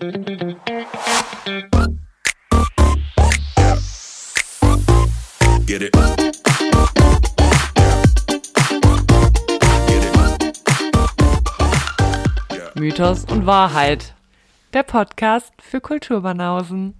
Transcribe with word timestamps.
Get 0.00 0.12
it. 5.82 5.96
Mythos 12.76 13.24
und 13.24 13.46
Wahrheit. 13.46 14.14
Der 14.72 14.84
Podcast 14.84 15.52
für 15.60 15.80
Kulturbanausen. 15.80 16.94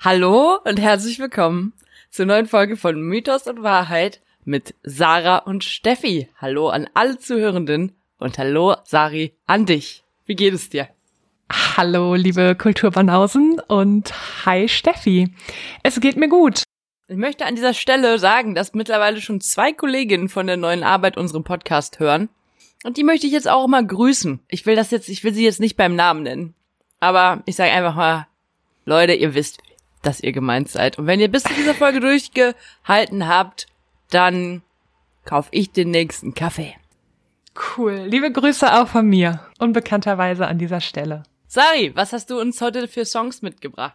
Hallo 0.00 0.58
und 0.62 0.78
herzlich 0.78 1.18
willkommen 1.18 1.72
zur 2.10 2.26
neuen 2.26 2.46
Folge 2.46 2.76
von 2.76 3.00
Mythos 3.00 3.46
und 3.46 3.62
Wahrheit 3.62 4.20
mit 4.44 4.74
Sarah 4.82 5.38
und 5.38 5.64
Steffi. 5.64 6.28
Hallo 6.38 6.68
an 6.68 6.86
alle 6.92 7.16
Zuhörenden 7.16 7.96
und 8.22 8.38
hallo 8.38 8.76
Sari 8.84 9.34
an 9.46 9.66
dich. 9.66 10.04
Wie 10.24 10.36
geht 10.36 10.54
es 10.54 10.70
dir? 10.70 10.88
Hallo, 11.50 12.14
liebe 12.14 12.54
Kulturbanausen 12.54 13.60
und 13.68 14.12
hi 14.46 14.68
Steffi. 14.68 15.34
Es 15.82 16.00
geht 16.00 16.16
mir 16.16 16.28
gut. 16.28 16.62
Ich 17.08 17.16
möchte 17.16 17.44
an 17.44 17.56
dieser 17.56 17.74
Stelle 17.74 18.18
sagen, 18.18 18.54
dass 18.54 18.72
mittlerweile 18.72 19.20
schon 19.20 19.40
zwei 19.40 19.72
Kolleginnen 19.72 20.28
von 20.30 20.46
der 20.46 20.56
neuen 20.56 20.82
Arbeit 20.82 21.18
unseren 21.18 21.44
Podcast 21.44 22.00
hören. 22.00 22.30
Und 22.84 22.96
die 22.96 23.04
möchte 23.04 23.26
ich 23.26 23.32
jetzt 23.32 23.48
auch 23.48 23.66
mal 23.66 23.86
grüßen. 23.86 24.40
Ich 24.48 24.64
will 24.64 24.76
das 24.76 24.90
jetzt, 24.90 25.08
ich 25.08 25.22
will 25.24 25.34
sie 25.34 25.44
jetzt 25.44 25.60
nicht 25.60 25.76
beim 25.76 25.94
Namen 25.94 26.22
nennen. 26.22 26.54
Aber 27.00 27.42
ich 27.44 27.56
sage 27.56 27.72
einfach 27.72 27.96
mal, 27.96 28.26
Leute, 28.86 29.12
ihr 29.12 29.34
wisst, 29.34 29.58
dass 30.02 30.20
ihr 30.20 30.32
gemeint 30.32 30.68
seid. 30.68 30.98
Und 30.98 31.06
wenn 31.06 31.20
ihr 31.20 31.28
bis 31.30 31.42
zu 31.42 31.54
dieser 31.54 31.74
Folge 31.74 32.00
durchgehalten 32.00 33.28
habt, 33.28 33.66
dann 34.10 34.62
kauf 35.24 35.48
ich 35.50 35.70
den 35.70 35.90
nächsten 35.90 36.34
Kaffee. 36.34 36.74
Cool. 37.76 38.04
Liebe 38.06 38.30
Grüße 38.30 38.72
auch 38.72 38.88
von 38.88 39.06
mir. 39.06 39.40
Unbekannterweise 39.58 40.46
an 40.46 40.58
dieser 40.58 40.80
Stelle. 40.80 41.24
Sari, 41.48 41.92
was 41.94 42.12
hast 42.12 42.30
du 42.30 42.40
uns 42.40 42.60
heute 42.60 42.88
für 42.88 43.04
Songs 43.04 43.42
mitgebracht? 43.42 43.94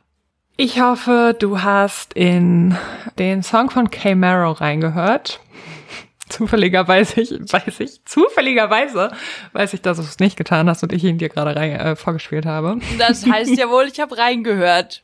Ich 0.58 0.81
hoffe, 0.81 1.36
du 1.38 1.62
hast 1.62 2.14
in 2.14 2.76
den 3.20 3.44
Song 3.44 3.70
von 3.70 3.92
K. 3.92 4.16
Marrow 4.16 4.59
reingehört. 4.59 5.40
Zufälligerweise, 6.30 7.22
ich, 7.22 7.31
weiß 7.31 7.80
ich, 7.80 8.04
zufälligerweise 8.06 9.12
weiß 9.54 9.74
ich, 9.74 9.81
dass 9.81 9.98
du 9.98 10.03
es 10.03 10.20
nicht 10.20 10.36
getan 10.36 10.70
hast 10.70 10.84
und 10.84 10.92
ich 10.92 11.03
ihn 11.03 11.18
dir 11.18 11.30
gerade 11.30 11.56
rein, 11.56 11.72
äh, 11.72 11.96
vorgespielt 11.96 12.46
habe. 12.46 12.80
Das 12.98 13.26
heißt 13.31 13.56
ja 13.56 13.70
wohl, 13.70 13.86
ich 13.86 14.00
habe 14.00 14.18
reingehört. 14.18 15.03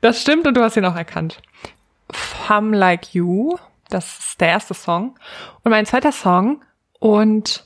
Das 0.00 0.22
stimmt 0.22 0.46
und 0.46 0.56
du 0.56 0.62
hast 0.62 0.76
ihn 0.76 0.84
auch 0.84 0.94
erkannt. 0.94 1.42
Femme 2.10 2.76
Like 2.76 3.14
You, 3.14 3.56
das 3.88 4.18
ist 4.18 4.40
der 4.40 4.48
erste 4.48 4.74
Song. 4.74 5.18
Und 5.64 5.70
mein 5.70 5.86
zweiter 5.86 6.12
Song 6.12 6.62
und 6.98 7.64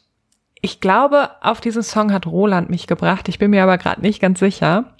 ich 0.62 0.80
glaube, 0.80 1.30
auf 1.40 1.60
diesen 1.60 1.82
Song 1.82 2.12
hat 2.12 2.26
Roland 2.26 2.68
mich 2.68 2.86
gebracht. 2.86 3.28
Ich 3.28 3.38
bin 3.38 3.50
mir 3.50 3.62
aber 3.62 3.78
gerade 3.78 4.02
nicht 4.02 4.20
ganz 4.20 4.40
sicher. 4.40 4.94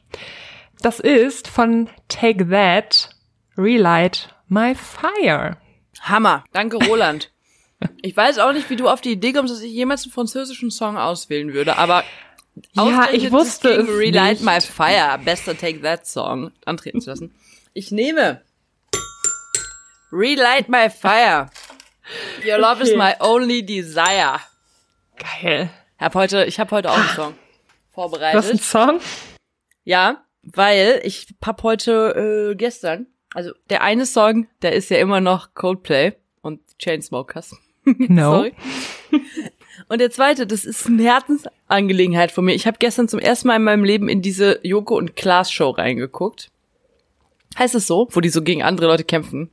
Das 0.81 1.01
ist 1.01 1.49
von 1.49 1.89
Take 2.09 2.49
That, 2.49 3.11
Relight 3.59 4.35
My 4.49 4.75
Fire. 4.75 5.59
Hammer. 6.01 6.45
Danke, 6.53 6.77
Roland. 6.77 7.31
Ich 8.03 8.15
weiß 8.15 8.41
auch 8.41 8.53
nicht, 8.53 8.69
wie 8.69 8.77
du 8.77 8.91
auf 8.91 9.01
die 9.01 9.13
Idee 9.13 9.33
kommst, 9.33 9.55
dass 9.55 9.63
ich 9.63 9.73
jemals 9.73 10.03
einen 10.03 10.13
französischen 10.13 10.71
Song 10.71 10.99
auswählen 10.99 11.55
würde, 11.55 11.79
aber 11.79 12.05
ja, 12.73 13.09
ich 13.11 13.33
wusste 13.33 13.71
es 13.71 13.89
Relight 13.89 14.43
nicht. 14.43 14.45
My 14.45 14.61
Fire, 14.61 15.19
bester 15.25 15.57
Take 15.57 15.81
That 15.81 16.07
Song 16.07 16.53
antreten 16.67 17.01
zu 17.01 17.09
lassen. 17.09 17.35
Ich 17.73 17.91
nehme 17.91 18.43
Relight 20.13 20.69
My 20.69 20.91
Fire. 20.91 21.49
Your 22.45 22.59
love 22.59 22.81
is 22.83 22.91
Okay. 22.91 22.97
my 22.99 23.15
only 23.21 23.65
desire. 23.65 24.39
Geil. 25.17 25.71
Ich 25.97 26.03
habe 26.05 26.19
heute, 26.19 26.45
ich 26.47 26.59
habe 26.59 26.71
heute 26.71 26.91
auch 26.91 26.97
einen 26.97 27.09
Song 27.09 27.35
Du 27.35 28.03
hast 28.03 28.11
einen 28.11 28.19
vorbereitet. 28.19 28.63
Song? 28.63 29.01
Ja, 29.85 30.25
weil 30.43 31.01
ich 31.05 31.27
hab 31.45 31.63
heute 31.63 32.51
äh, 32.53 32.55
gestern, 32.57 33.07
also 33.35 33.53
der 33.69 33.83
eine 33.83 34.07
Song, 34.07 34.47
der 34.63 34.73
ist 34.73 34.89
ja 34.91 34.97
immer 34.99 35.21
noch 35.21 35.55
Coldplay 35.55 36.13
und 36.43 36.61
Chainsmokers. 36.79 37.55
No. 37.85 38.33
Sorry. 38.37 38.55
Und 39.89 40.01
der 40.01 40.11
zweite, 40.11 40.47
das 40.47 40.65
ist 40.65 40.87
eine 40.87 41.03
Herzensangelegenheit 41.03 42.31
von 42.31 42.45
mir. 42.45 42.55
Ich 42.55 42.67
habe 42.67 42.77
gestern 42.79 43.09
zum 43.09 43.19
ersten 43.19 43.49
Mal 43.49 43.57
in 43.57 43.65
meinem 43.65 43.85
Leben 43.85 44.09
in 44.09 44.23
diese 44.23 44.61
Joko 44.63 44.97
und 44.97 45.17
Klaas 45.17 45.51
Show 45.51 45.71
reingeguckt. 45.71 46.51
Heißt 47.59 47.75
es 47.75 47.87
so, 47.87 48.07
wo 48.11 48.21
die 48.21 48.29
so 48.29 48.43
gegen 48.43 48.63
andere 48.63 48.87
Leute 48.87 49.03
kämpfen? 49.05 49.51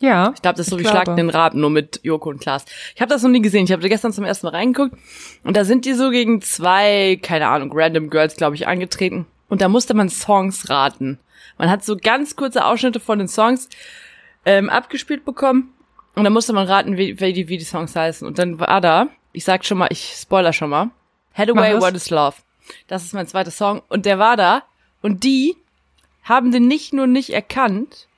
Ja. 0.00 0.32
Ich 0.34 0.42
glaube, 0.42 0.56
das 0.56 0.66
ist 0.66 0.70
so 0.70 0.78
wie. 0.78 0.84
Schlag 0.84 1.14
den 1.14 1.30
Raben, 1.30 1.60
nur 1.60 1.70
mit 1.70 2.00
Joko 2.02 2.30
und 2.30 2.40
Klaas. 2.40 2.64
Ich 2.94 3.00
habe 3.00 3.10
das 3.10 3.22
noch 3.22 3.30
nie 3.30 3.42
gesehen. 3.42 3.64
Ich 3.64 3.72
habe 3.72 3.86
gestern 3.88 4.12
zum 4.12 4.24
ersten 4.24 4.46
Mal 4.46 4.54
reingeguckt 4.54 4.96
und 5.44 5.56
da 5.56 5.64
sind 5.64 5.84
die 5.84 5.92
so 5.92 6.10
gegen 6.10 6.40
zwei, 6.40 7.18
keine 7.22 7.48
Ahnung, 7.48 7.70
random 7.72 8.10
Girls, 8.10 8.36
glaube 8.36 8.56
ich, 8.56 8.66
angetreten. 8.66 9.26
Und 9.48 9.60
da 9.60 9.68
musste 9.68 9.94
man 9.94 10.08
Songs 10.08 10.70
raten. 10.70 11.18
Man 11.58 11.70
hat 11.70 11.84
so 11.84 11.96
ganz 11.96 12.36
kurze 12.36 12.64
Ausschnitte 12.64 13.00
von 13.00 13.18
den 13.18 13.28
Songs 13.28 13.68
ähm, 14.46 14.70
abgespielt 14.70 15.24
bekommen 15.24 15.74
und 16.14 16.24
dann 16.24 16.32
musste 16.32 16.52
man 16.52 16.66
raten, 16.66 16.96
wie, 16.96 17.20
wie, 17.20 17.32
die, 17.32 17.48
wie 17.48 17.58
die 17.58 17.64
Songs 17.64 17.94
heißen. 17.94 18.26
Und 18.26 18.38
dann 18.38 18.58
war 18.58 18.80
da, 18.80 19.08
ich 19.32 19.44
sag 19.44 19.64
schon 19.64 19.78
mal, 19.78 19.88
ich 19.90 20.14
spoiler 20.16 20.52
schon 20.52 20.70
mal, 20.70 20.90
Hathaway, 21.34 21.72
Mach 21.72 21.78
es. 21.78 21.84
What 21.84 21.94
is 21.94 22.10
Love. 22.10 22.36
Das 22.86 23.04
ist 23.04 23.12
mein 23.12 23.26
zweiter 23.26 23.50
Song. 23.50 23.82
Und 23.88 24.06
der 24.06 24.18
war 24.18 24.36
da 24.36 24.62
und 25.02 25.24
die 25.24 25.56
haben 26.22 26.52
den 26.52 26.66
nicht 26.66 26.92
nur 26.92 27.06
nicht 27.06 27.30
erkannt, 27.30 28.08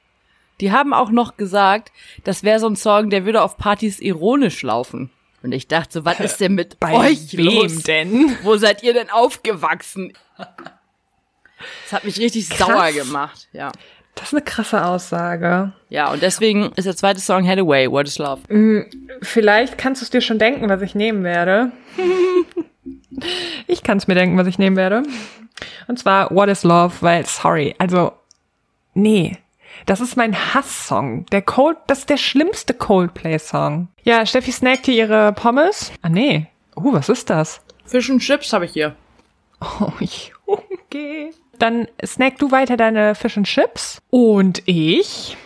die 0.60 0.72
haben 0.72 0.92
auch 0.94 1.10
noch 1.10 1.36
gesagt, 1.36 1.92
das 2.24 2.42
wäre 2.42 2.60
so 2.60 2.68
ein 2.68 2.76
Song, 2.76 3.10
der 3.10 3.24
würde 3.24 3.42
auf 3.42 3.56
Partys 3.56 3.98
ironisch 4.00 4.62
laufen. 4.62 5.10
Und 5.42 5.52
ich 5.52 5.66
dachte 5.66 5.92
so, 5.92 6.04
was 6.04 6.20
ist 6.20 6.40
denn 6.40 6.54
mit 6.54 6.78
Bei 6.80 6.92
euch 6.92 7.36
wem 7.36 7.44
los? 7.62 7.82
denn? 7.82 8.36
Wo 8.42 8.56
seid 8.56 8.82
ihr 8.82 8.92
denn 8.92 9.10
aufgewachsen? 9.10 10.12
Das 10.36 11.92
hat 11.92 12.04
mich 12.04 12.18
richtig 12.18 12.48
Krass. 12.50 12.68
sauer 12.68 12.92
gemacht, 12.92 13.48
ja. 13.52 13.72
Das 14.14 14.28
ist 14.28 14.34
eine 14.34 14.42
krasse 14.42 14.84
Aussage. 14.84 15.72
Ja, 15.88 16.12
und 16.12 16.22
deswegen 16.22 16.70
ist 16.76 16.84
der 16.84 16.94
zweite 16.96 17.19
Song 17.20 17.48
Hathaway, 17.48 17.90
What 17.90 18.06
is 18.06 18.19
Love. 18.19 18.42
Vielleicht 19.22 19.78
kannst 19.78 20.02
du 20.02 20.04
es 20.04 20.10
dir 20.10 20.20
schon 20.20 20.38
denken, 20.38 20.69
was 20.69 20.82
ich 20.82 20.94
nehmen 20.94 21.24
werde. 21.24 21.72
ich 23.66 23.82
kann 23.82 23.96
es 23.98 24.06
mir 24.06 24.14
denken, 24.14 24.36
was 24.36 24.46
ich 24.46 24.58
nehmen 24.58 24.76
werde. 24.76 25.02
Und 25.88 25.98
zwar 25.98 26.30
What 26.30 26.50
is 26.50 26.62
Love, 26.62 26.94
weil, 27.00 27.24
sorry, 27.26 27.74
also, 27.78 28.12
nee. 28.94 29.38
Das 29.87 30.00
ist 30.00 30.16
mein 30.16 30.55
Hasssong. 30.55 31.27
Der 31.27 31.43
Cold, 31.43 31.78
das 31.87 32.00
ist 32.00 32.10
der 32.10 32.16
schlimmste 32.16 32.75
Coldplay-Song. 32.75 33.88
Ja, 34.03 34.25
Steffi 34.27 34.53
snackt 34.53 34.87
hier 34.87 34.94
ihre 34.94 35.33
Pommes. 35.33 35.93
Ah, 36.03 36.09
nee. 36.09 36.47
Uh, 36.77 36.93
was 36.93 37.09
ist 37.09 37.31
das? 37.31 37.60
Fish 37.84 38.09
und 38.11 38.21
Chips 38.21 38.53
habe 38.53 38.65
ich 38.65 38.72
hier. 38.72 38.97
Oh, 39.61 39.93
okay. 40.87 41.32
Dann 41.59 41.87
snack 42.05 42.38
du 42.38 42.50
weiter 42.50 42.77
deine 42.77 43.15
Fish 43.15 43.37
and 43.37 43.47
Chips. 43.47 44.00
Und 44.11 44.62
ich 44.66 45.37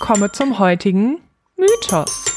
komme 0.00 0.32
zum 0.32 0.58
heutigen 0.58 1.20
Mythos. 1.56 2.36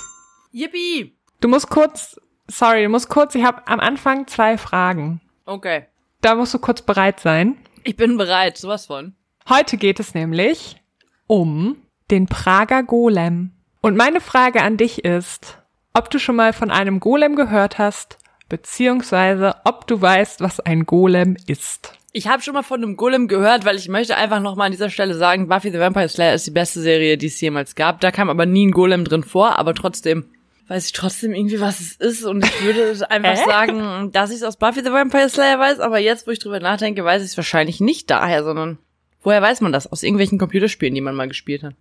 Yippie! 0.52 1.16
Du 1.42 1.48
musst 1.48 1.70
kurz, 1.70 2.20
sorry, 2.48 2.84
du 2.84 2.90
musst 2.90 3.10
kurz, 3.10 3.36
ich 3.36 3.44
habe 3.44 3.68
am 3.68 3.80
Anfang 3.80 4.28
zwei 4.28 4.58
Fragen. 4.58 5.22
Okay. 5.46 5.86
Da 6.22 6.36
musst 6.36 6.54
du 6.54 6.60
kurz 6.60 6.82
bereit 6.82 7.20
sein. 7.20 7.58
Ich 7.84 7.96
bin 7.96 8.18
bereit, 8.18 8.58
sowas 8.58 8.88
von. 8.88 9.16
Heute 9.48 9.78
geht 9.78 10.00
es 10.00 10.14
nämlich 10.14 10.82
um 11.28 11.78
den 12.12 12.28
Prager 12.28 12.84
Golem. 12.84 13.52
Und 13.82 13.98
meine 13.98 14.22
Frage 14.22 14.62
an 14.62 14.78
dich 14.78 15.06
ist, 15.06 15.60
ob 15.94 16.10
du 16.10 16.20
schon 16.20 16.36
mal 16.36 16.54
von 16.54 16.72
einem 16.72 17.00
Golem 17.00 17.36
gehört 17.36 17.78
hast, 17.78 18.18
beziehungsweise 18.50 19.56
ob 19.64 19.88
du 19.88 20.02
weißt, 20.02 20.42
was 20.42 20.60
ein 20.60 20.86
Golem 20.86 21.38
ist. 21.48 21.94
Ich 22.12 22.28
habe 22.28 22.42
schon 22.42 22.54
mal 22.54 22.64
von 22.64 22.82
einem 22.82 22.96
Golem 22.96 23.28
gehört, 23.28 23.66
weil 23.66 23.76
ich 23.76 23.90
möchte 23.90 24.16
einfach 24.16 24.40
noch 24.40 24.56
mal 24.56 24.66
an 24.66 24.72
dieser 24.72 24.90
Stelle 24.90 25.16
sagen, 25.16 25.48
Buffy 25.48 25.72
the 25.72 25.80
Vampire 25.80 26.08
Slayer 26.08 26.34
ist 26.34 26.48
die 26.48 26.52
beste 26.52 26.80
Serie, 26.82 27.18
die 27.18 27.28
es 27.28 27.42
jemals 27.42 27.76
gab. 27.76 28.00
Da 28.00 28.12
kam 28.12 28.30
aber 28.30 28.46
nie 28.46 28.68
ein 28.68 28.72
Golem 28.72 29.04
drin 29.04 29.24
vor, 29.24 29.60
aber 29.60 29.74
trotzdem 29.74 30.26
weiß 30.68 30.88
ich 30.88 30.94
trotzdem 30.94 31.34
irgendwie, 31.34 31.60
was 31.60 31.80
es 31.80 31.96
ist 31.96 32.24
und 32.24 32.44
ich 32.44 32.64
würde 32.64 32.98
einfach 33.10 33.36
sagen, 33.36 34.12
dass 34.12 34.32
ich 34.32 34.38
es 34.38 34.44
aus 34.44 34.58
Buffy 34.58 34.82
the 34.84 34.92
Vampire 34.92 35.30
Slayer 35.30 35.60
weiß, 35.60 35.80
aber 35.80 36.00
jetzt, 36.00 36.26
wo 36.26 36.32
ich 36.32 36.40
drüber 36.40 36.60
nachdenke, 36.60 37.04
weiß 37.04 37.22
ich 37.22 37.32
es 37.32 37.38
wahrscheinlich 37.38 37.82
nicht 37.82 38.10
daher, 38.10 38.44
sondern 38.44 38.80
woher 39.26 39.42
weiß 39.42 39.62
man 39.62 39.72
das? 39.72 39.92
Aus 39.92 40.04
irgendwelchen 40.04 40.38
Computerspielen, 40.38 40.96
die 40.96 41.02
man 41.02 41.16
mal 41.16 41.28
gespielt 41.28 41.64
hat. 41.64 41.74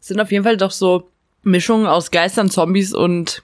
Es 0.00 0.08
sind 0.08 0.20
auf 0.20 0.32
jeden 0.32 0.44
Fall 0.44 0.56
doch 0.56 0.70
so 0.70 1.08
Mischungen 1.42 1.86
aus 1.86 2.10
Geistern, 2.10 2.50
Zombies 2.50 2.92
und 2.92 3.42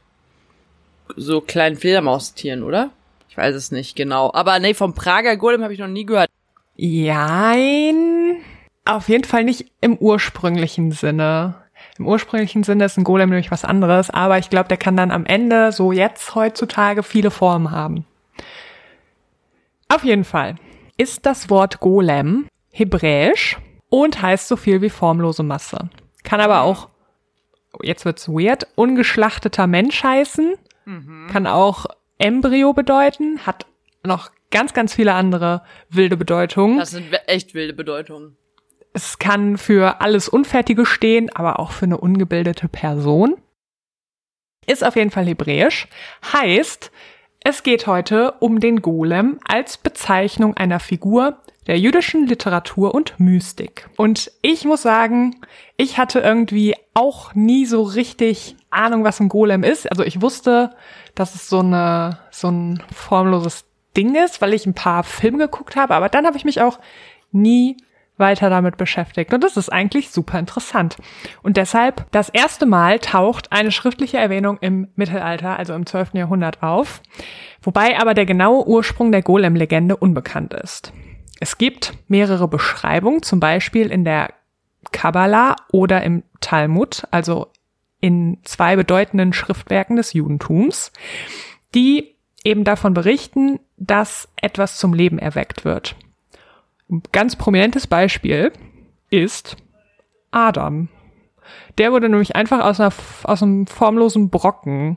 so 1.17 1.41
kleinen 1.41 1.77
Fledermaustieren, 1.77 2.63
oder? 2.63 2.91
Ich 3.29 3.37
weiß 3.37 3.55
es 3.55 3.71
nicht 3.71 3.97
genau. 3.97 4.33
Aber 4.35 4.59
nee, 4.59 4.75
vom 4.75 4.95
Prager 4.95 5.37
Golem 5.37 5.63
habe 5.63 5.73
ich 5.73 5.79
noch 5.79 5.89
nie 5.89 6.07
gehört. 6.07 6.29
Jein. 6.75 8.37
Auf 8.85 9.09
jeden 9.09 9.25
Fall 9.25 9.45
nicht 9.45 9.71
im 9.81 9.97
ursprünglichen 9.97 10.93
Sinne. 10.93 11.55
Im 11.99 12.07
ursprünglichen 12.07 12.63
Sinne 12.65 12.85
ist 12.85 12.97
ein 12.99 13.05
Golem 13.05 13.31
nämlich 13.31 13.51
was 13.51 13.65
anderes, 13.65 14.11
aber 14.11 14.39
ich 14.39 14.51
glaube, 14.51 14.69
der 14.69 14.77
kann 14.77 14.97
dann 14.97 15.11
am 15.11 15.27
Ende, 15.27 15.73
so 15.73 15.93
jetzt 15.93 16.35
heutzutage, 16.35 17.03
viele 17.03 17.31
Formen 17.31 17.71
haben. 17.71 18.05
Auf 19.89 20.05
jeden 20.05 20.25
Fall 20.25 20.57
ist 20.97 21.27
das 21.27 21.49
Wort 21.49 21.81
Golem 21.81 22.49
hebräisch 22.77 23.57
und 23.89 24.21
heißt 24.21 24.49
so 24.49 24.57
viel 24.57 24.83
wie 24.83 24.91
formlose 24.91 25.43
Masse. 25.43 25.89
Kann 26.25 26.41
aber 26.41 26.63
auch, 26.63 26.89
jetzt 27.83 28.05
wird's 28.05 28.29
weird, 28.29 28.67
ungeschlachteter 28.75 29.67
Mensch 29.67 30.03
heißen. 30.03 30.55
Kann 31.33 31.47
auch 31.47 31.87
Embryo 32.19 32.73
bedeuten, 32.73 33.41
hat 33.47 33.67
noch 34.05 34.31
ganz, 34.51 34.75
ganz 34.75 34.95
viele 34.95 35.15
andere 35.15 35.63
wilde 35.89 36.17
Bedeutungen. 36.17 36.79
Das 36.79 36.91
sind 36.91 37.13
echt 37.27 37.55
wilde 37.55 37.73
Bedeutungen. 37.73 38.37
Es 38.93 39.19
kann 39.19 39.59
für 39.59 40.01
alles 40.01 40.29
Unfertige 40.29 40.87
stehen, 40.87 41.35
aber 41.35 41.59
auch 41.59 41.73
für 41.73 41.87
eine 41.87 41.99
ungebildete 41.99 42.69
Person. 42.69 43.37
Ist 44.67 44.85
auf 44.85 44.97
jeden 44.97 45.11
Fall 45.11 45.27
hebräisch. 45.27 45.89
Heißt, 46.33 46.91
es 47.43 47.63
geht 47.63 47.87
heute 47.87 48.33
um 48.41 48.61
den 48.61 48.83
Golem 48.83 49.39
als 49.47 49.77
Bezeichnung 49.79 50.57
einer 50.57 50.81
Figur 50.81 51.39
der 51.67 51.79
jüdischen 51.79 52.27
Literatur 52.27 52.95
und 52.95 53.19
Mystik. 53.19 53.89
Und 53.97 54.31
ich 54.43 54.65
muss 54.65 54.83
sagen, 54.83 55.37
ich 55.77 55.99
hatte 55.99 56.21
irgendwie 56.21 56.75
auch 56.95 57.35
nie 57.35 57.67
so 57.67 57.83
richtig 57.83 58.57
Ahnung, 58.71 59.05
was 59.05 59.21
ein 59.21 59.29
Golem 59.29 59.65
ist. 59.65 59.91
Also 59.91 60.05
ich 60.05 60.23
wusste, 60.23 60.71
dass 61.15 61.35
es 61.35 61.49
so 61.49 61.61
eine, 61.61 62.19
so 62.31 62.49
ein 62.49 62.83
formloses 62.95 63.65
Ding 63.97 64.15
ist, 64.15 64.41
weil 64.41 64.55
ich 64.55 64.67
ein 64.67 64.75
paar 64.75 65.03
Filme 65.03 65.39
geguckt 65.39 65.77
habe, 65.77 65.95
aber 65.95 66.09
dann 66.09 66.27
habe 66.27 66.37
ich 66.37 66.45
mich 66.45 66.61
auch 66.61 66.79
nie 67.33 67.77
weiter 68.19 68.49
damit 68.49 68.77
beschäftigt. 68.77 69.33
Und 69.35 69.45
das 69.45 69.57
ist 69.57 69.71
eigentlich 69.71 70.11
super 70.11 70.39
interessant. 70.39 70.97
Und 71.43 71.57
deshalb, 71.57 72.07
das 72.13 72.29
erste 72.29 72.65
Mal 72.67 72.99
taucht 72.99 73.53
eine 73.53 73.73
schriftliche 73.73 74.17
Erwähnung 74.17 74.59
im 74.61 74.89
Mittelalter, 74.97 75.59
also 75.59 75.75
im 75.75 75.85
12. 75.85 76.15
Jahrhundert 76.15 76.63
auf, 76.63 77.03
wobei 77.63 77.99
aber 77.99 78.15
der 78.15 78.27
genaue 78.27 78.67
Ursprung 78.67 79.13
der 79.13 79.23
Golem-Legende 79.23 79.97
unbekannt 79.97 80.55
ist. 80.55 80.93
Es 81.41 81.59
gibt 81.59 81.95
mehrere 82.09 82.49
Beschreibungen, 82.49 83.23
zum 83.23 83.41
Beispiel 83.41 83.91
in 83.91 84.05
der 84.05 84.33
Kabbalah 84.93 85.57
oder 85.71 86.03
im 86.03 86.23
Talmud, 86.41 87.07
also 87.11 87.49
in 88.01 88.39
zwei 88.45 88.77
bedeutenden 88.77 89.33
Schriftwerken 89.33 89.97
des 89.97 90.13
Judentums, 90.13 90.93
die 91.75 92.15
eben 92.45 92.65
davon 92.65 92.95
berichten, 92.95 93.59
dass 93.77 94.29
etwas 94.37 94.79
zum 94.79 94.95
Leben 94.95 95.19
erweckt 95.19 95.65
wird. 95.65 95.97
Ein 96.89 97.03
ganz 97.13 97.37
prominentes 97.37 97.87
Beispiel 97.87 98.53
ist 99.11 99.57
Adam. 100.31 100.89
Der 101.79 101.93
wurde 101.93 102.09
nämlich 102.09 102.37
einfach 102.37 102.65
aus, 102.65 102.81
einer, 102.81 102.93
aus 103.25 103.43
einem 103.43 103.67
formlosen 103.67 104.31
Brocken 104.31 104.97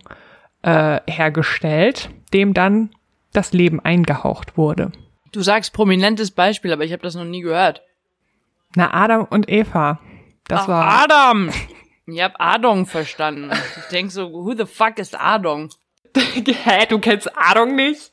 äh, 0.62 1.00
hergestellt, 1.08 2.10
dem 2.34 2.54
dann 2.54 2.92
das 3.34 3.54
Leben 3.54 3.80
eingehaucht 3.80 4.58
wurde. 4.58 4.92
Du 5.32 5.42
sagst 5.42 5.74
prominentes 5.74 6.32
Beispiel, 6.32 6.74
aber 6.74 6.84
ich 6.84 6.92
habe 6.92 7.04
das 7.04 7.16
noch 7.16 7.26
nie 7.26 7.42
gehört. 7.42 7.82
Na, 8.76 8.94
Adam 8.94 9.26
und 9.30 9.50
Eva. 9.50 10.00
Das 10.48 10.62
Ach, 10.62 10.68
war. 10.68 11.04
Adam! 11.04 11.52
Ich 12.12 12.24
hab 12.24 12.40
Adong 12.40 12.88
verstanden. 12.88 13.52
Ich 13.52 13.84
denk 13.92 14.12
so, 14.12 14.32
who 14.32 14.56
the 14.58 14.66
fuck 14.66 14.98
ist 14.98 15.20
Adong? 15.20 15.70
Hä, 16.16 16.88
du 16.90 16.98
kennst 16.98 17.30
Adong 17.38 17.76
nicht? 17.76 18.12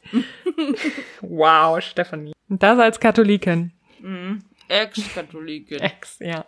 wow, 1.22 1.80
Stefanie. 1.80 2.34
Und 2.48 2.62
das 2.62 2.78
als 2.78 3.00
Katholikin. 3.00 3.72
Mhm. 4.00 4.44
Ex-Katholikin. 4.68 5.78
Ex, 5.80 6.18
ja. 6.18 6.44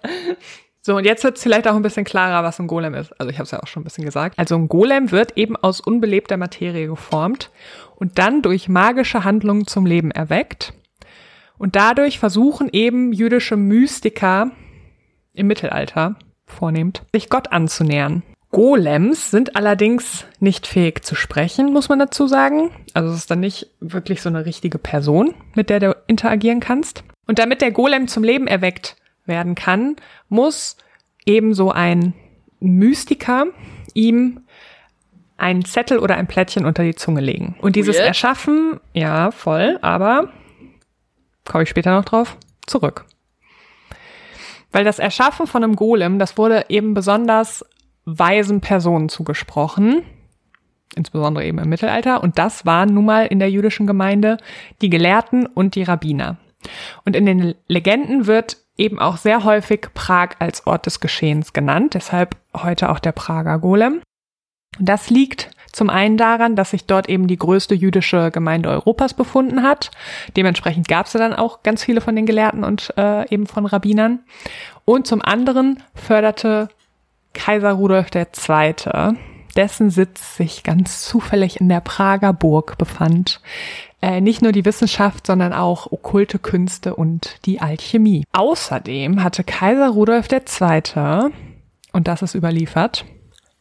So, 0.82 0.96
und 0.96 1.04
jetzt 1.04 1.24
wird 1.24 1.36
es 1.36 1.42
vielleicht 1.42 1.66
auch 1.68 1.74
ein 1.74 1.82
bisschen 1.82 2.04
klarer, 2.04 2.44
was 2.44 2.58
ein 2.58 2.66
Golem 2.66 2.94
ist. 2.94 3.18
Also 3.20 3.30
ich 3.30 3.36
habe 3.36 3.44
es 3.44 3.50
ja 3.50 3.60
auch 3.62 3.66
schon 3.66 3.82
ein 3.82 3.84
bisschen 3.84 4.04
gesagt. 4.04 4.38
Also 4.38 4.54
ein 4.54 4.68
Golem 4.68 5.10
wird 5.10 5.36
eben 5.36 5.56
aus 5.56 5.80
unbelebter 5.80 6.36
Materie 6.36 6.86
geformt 6.86 7.50
und 7.98 8.18
dann 8.18 8.42
durch 8.42 8.68
magische 8.68 9.24
Handlungen 9.24 9.66
zum 9.66 9.84
Leben 9.84 10.10
erweckt. 10.10 10.72
Und 11.58 11.74
dadurch 11.74 12.20
versuchen 12.20 12.68
eben 12.72 13.12
jüdische 13.12 13.56
Mystiker 13.56 14.52
im 15.34 15.48
Mittelalter 15.48 16.16
vornehmend, 16.46 17.02
sich 17.12 17.28
Gott 17.28 17.50
anzunähern. 17.52 18.22
Golems 18.50 19.30
sind 19.30 19.56
allerdings 19.56 20.24
nicht 20.40 20.66
fähig 20.66 21.04
zu 21.04 21.14
sprechen, 21.14 21.72
muss 21.72 21.88
man 21.88 21.98
dazu 21.98 22.26
sagen. 22.28 22.70
Also 22.94 23.10
es 23.10 23.18
ist 23.18 23.30
dann 23.30 23.40
nicht 23.40 23.66
wirklich 23.80 24.22
so 24.22 24.28
eine 24.28 24.46
richtige 24.46 24.78
Person, 24.78 25.34
mit 25.54 25.68
der 25.68 25.80
du 25.80 25.96
interagieren 26.06 26.60
kannst. 26.60 27.04
Und 27.26 27.38
damit 27.38 27.60
der 27.60 27.72
Golem 27.72 28.08
zum 28.08 28.22
Leben 28.22 28.46
erweckt 28.46 28.96
werden 29.26 29.54
kann, 29.54 29.96
muss 30.28 30.76
ebenso 31.26 31.72
ein 31.72 32.14
Mystiker 32.60 33.46
ihm 33.92 34.40
einen 35.38 35.64
Zettel 35.64 35.98
oder 35.98 36.16
ein 36.16 36.26
Plättchen 36.26 36.66
unter 36.66 36.82
die 36.82 36.94
Zunge 36.94 37.20
legen. 37.20 37.56
Und 37.60 37.76
dieses 37.76 37.96
Weird. 37.96 38.08
Erschaffen, 38.08 38.80
ja, 38.92 39.30
voll, 39.30 39.78
aber 39.80 40.28
komme 41.46 41.62
ich 41.62 41.70
später 41.70 41.92
noch 41.94 42.04
drauf 42.04 42.36
zurück. 42.66 43.06
Weil 44.70 44.84
das 44.84 44.98
Erschaffen 44.98 45.46
von 45.46 45.64
einem 45.64 45.76
Golem, 45.76 46.18
das 46.18 46.36
wurde 46.36 46.66
eben 46.68 46.92
besonders 46.92 47.64
weisen 48.04 48.60
Personen 48.60 49.08
zugesprochen, 49.08 50.02
insbesondere 50.94 51.46
eben 51.46 51.58
im 51.58 51.68
Mittelalter, 51.68 52.22
und 52.22 52.38
das 52.38 52.66
waren 52.66 52.92
nun 52.92 53.06
mal 53.06 53.26
in 53.26 53.38
der 53.38 53.50
jüdischen 53.50 53.86
Gemeinde 53.86 54.36
die 54.82 54.90
Gelehrten 54.90 55.46
und 55.46 55.74
die 55.74 55.84
Rabbiner. 55.84 56.36
Und 57.04 57.14
in 57.14 57.24
den 57.24 57.54
Legenden 57.68 58.26
wird 58.26 58.58
eben 58.76 58.98
auch 58.98 59.16
sehr 59.16 59.44
häufig 59.44 59.88
Prag 59.94 60.30
als 60.38 60.66
Ort 60.66 60.86
des 60.86 61.00
Geschehens 61.00 61.52
genannt, 61.52 61.94
deshalb 61.94 62.36
heute 62.56 62.90
auch 62.90 62.98
der 62.98 63.12
Prager 63.12 63.58
Golem. 63.58 64.00
Das 64.78 65.10
liegt 65.10 65.50
zum 65.72 65.90
einen 65.90 66.16
daran, 66.16 66.56
dass 66.56 66.70
sich 66.70 66.86
dort 66.86 67.08
eben 67.08 67.26
die 67.26 67.36
größte 67.36 67.74
jüdische 67.74 68.30
Gemeinde 68.30 68.68
Europas 68.68 69.14
befunden 69.14 69.62
hat. 69.62 69.90
Dementsprechend 70.36 70.88
gab 70.88 71.06
es 71.06 71.12
dann 71.12 71.34
auch 71.34 71.62
ganz 71.62 71.84
viele 71.84 72.00
von 72.00 72.16
den 72.16 72.26
Gelehrten 72.26 72.64
und 72.64 72.92
äh, 72.96 73.28
eben 73.32 73.46
von 73.46 73.66
Rabbinern. 73.66 74.20
Und 74.84 75.06
zum 75.06 75.22
anderen 75.22 75.82
förderte 75.94 76.68
Kaiser 77.34 77.72
Rudolf 77.72 78.08
II., 78.14 78.74
dessen 79.56 79.90
Sitz 79.90 80.36
sich 80.36 80.62
ganz 80.62 81.04
zufällig 81.04 81.60
in 81.60 81.68
der 81.68 81.80
Prager 81.80 82.32
Burg 82.32 82.78
befand, 82.78 83.40
äh, 84.00 84.20
nicht 84.20 84.42
nur 84.42 84.52
die 84.52 84.64
Wissenschaft, 84.64 85.26
sondern 85.26 85.52
auch 85.52 85.90
okkulte 85.90 86.38
Künste 86.38 86.94
und 86.94 87.44
die 87.44 87.60
Alchemie. 87.60 88.24
Außerdem 88.32 89.22
hatte 89.22 89.44
Kaiser 89.44 89.90
Rudolf 89.90 90.28
II., 90.30 91.30
und 91.92 92.06
das 92.06 92.22
ist 92.22 92.34
überliefert, 92.34 93.04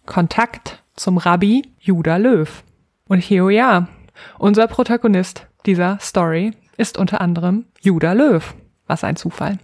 Kontakt 0.05 0.83
zum 0.97 1.17
Rabbi 1.17 1.63
Judah 1.79 2.17
Löw. 2.17 2.63
Und 3.07 3.19
hier, 3.19 3.45
oh 3.45 3.49
ja, 3.49 3.87
unser 4.37 4.67
Protagonist 4.67 5.47
dieser 5.65 5.97
Story 6.01 6.51
ist 6.75 6.97
unter 6.97 7.21
anderem 7.21 7.65
Judah 7.81 8.13
Löw. 8.13 8.53
Was 8.87 9.03
ein 9.03 9.15
Zufall. 9.15 9.57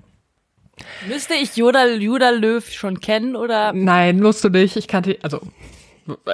Müsste 1.07 1.33
ich 1.35 1.56
Yoda, 1.56 1.85
Judah 1.88 2.31
Löw 2.31 2.68
schon 2.71 3.00
kennen 3.00 3.35
oder? 3.35 3.74
Nein, 3.74 4.19
musst 4.19 4.44
du 4.44 4.50
nicht. 4.50 4.75
Ich 4.75 4.88
kannte, 4.88 5.18
also 5.21 5.41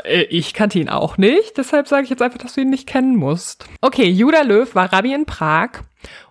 äh, 0.03 0.23
ich 0.23 0.53
kannte 0.53 0.79
ihn 0.79 0.89
auch 0.89 1.17
nicht, 1.17 1.57
deshalb 1.57 1.87
sage 1.87 2.03
ich 2.03 2.09
jetzt 2.09 2.21
einfach, 2.21 2.39
dass 2.39 2.53
du 2.53 2.61
ihn 2.61 2.69
nicht 2.69 2.87
kennen 2.87 3.15
musst. 3.15 3.65
Okay, 3.81 4.09
Judah 4.09 4.43
Löw 4.43 4.73
war 4.75 4.91
Rabbi 4.91 5.13
in 5.13 5.25
Prag 5.25 5.69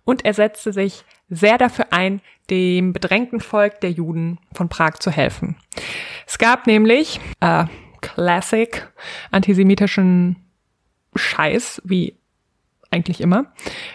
und 0.04 0.24
er 0.24 0.34
setzte 0.34 0.72
sich 0.72 1.04
sehr 1.28 1.58
dafür 1.58 1.86
ein, 1.90 2.20
dem 2.50 2.94
bedrängten 2.94 3.40
Volk 3.40 3.80
der 3.80 3.90
Juden 3.90 4.38
von 4.54 4.70
Prag 4.70 4.94
zu 4.98 5.10
helfen. 5.10 5.56
Es 6.26 6.38
gab 6.38 6.66
nämlich 6.66 7.20
äh, 7.40 7.66
Classic 8.00 8.90
antisemitischen 9.30 10.36
Scheiß, 11.14 11.82
wie 11.84 12.16
eigentlich 12.90 13.20
immer, 13.20 13.46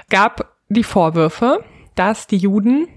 gab 0.10 0.56
die 0.70 0.84
Vorwürfe, 0.84 1.64
dass 1.96 2.28
die 2.28 2.38
Juden 2.38 2.88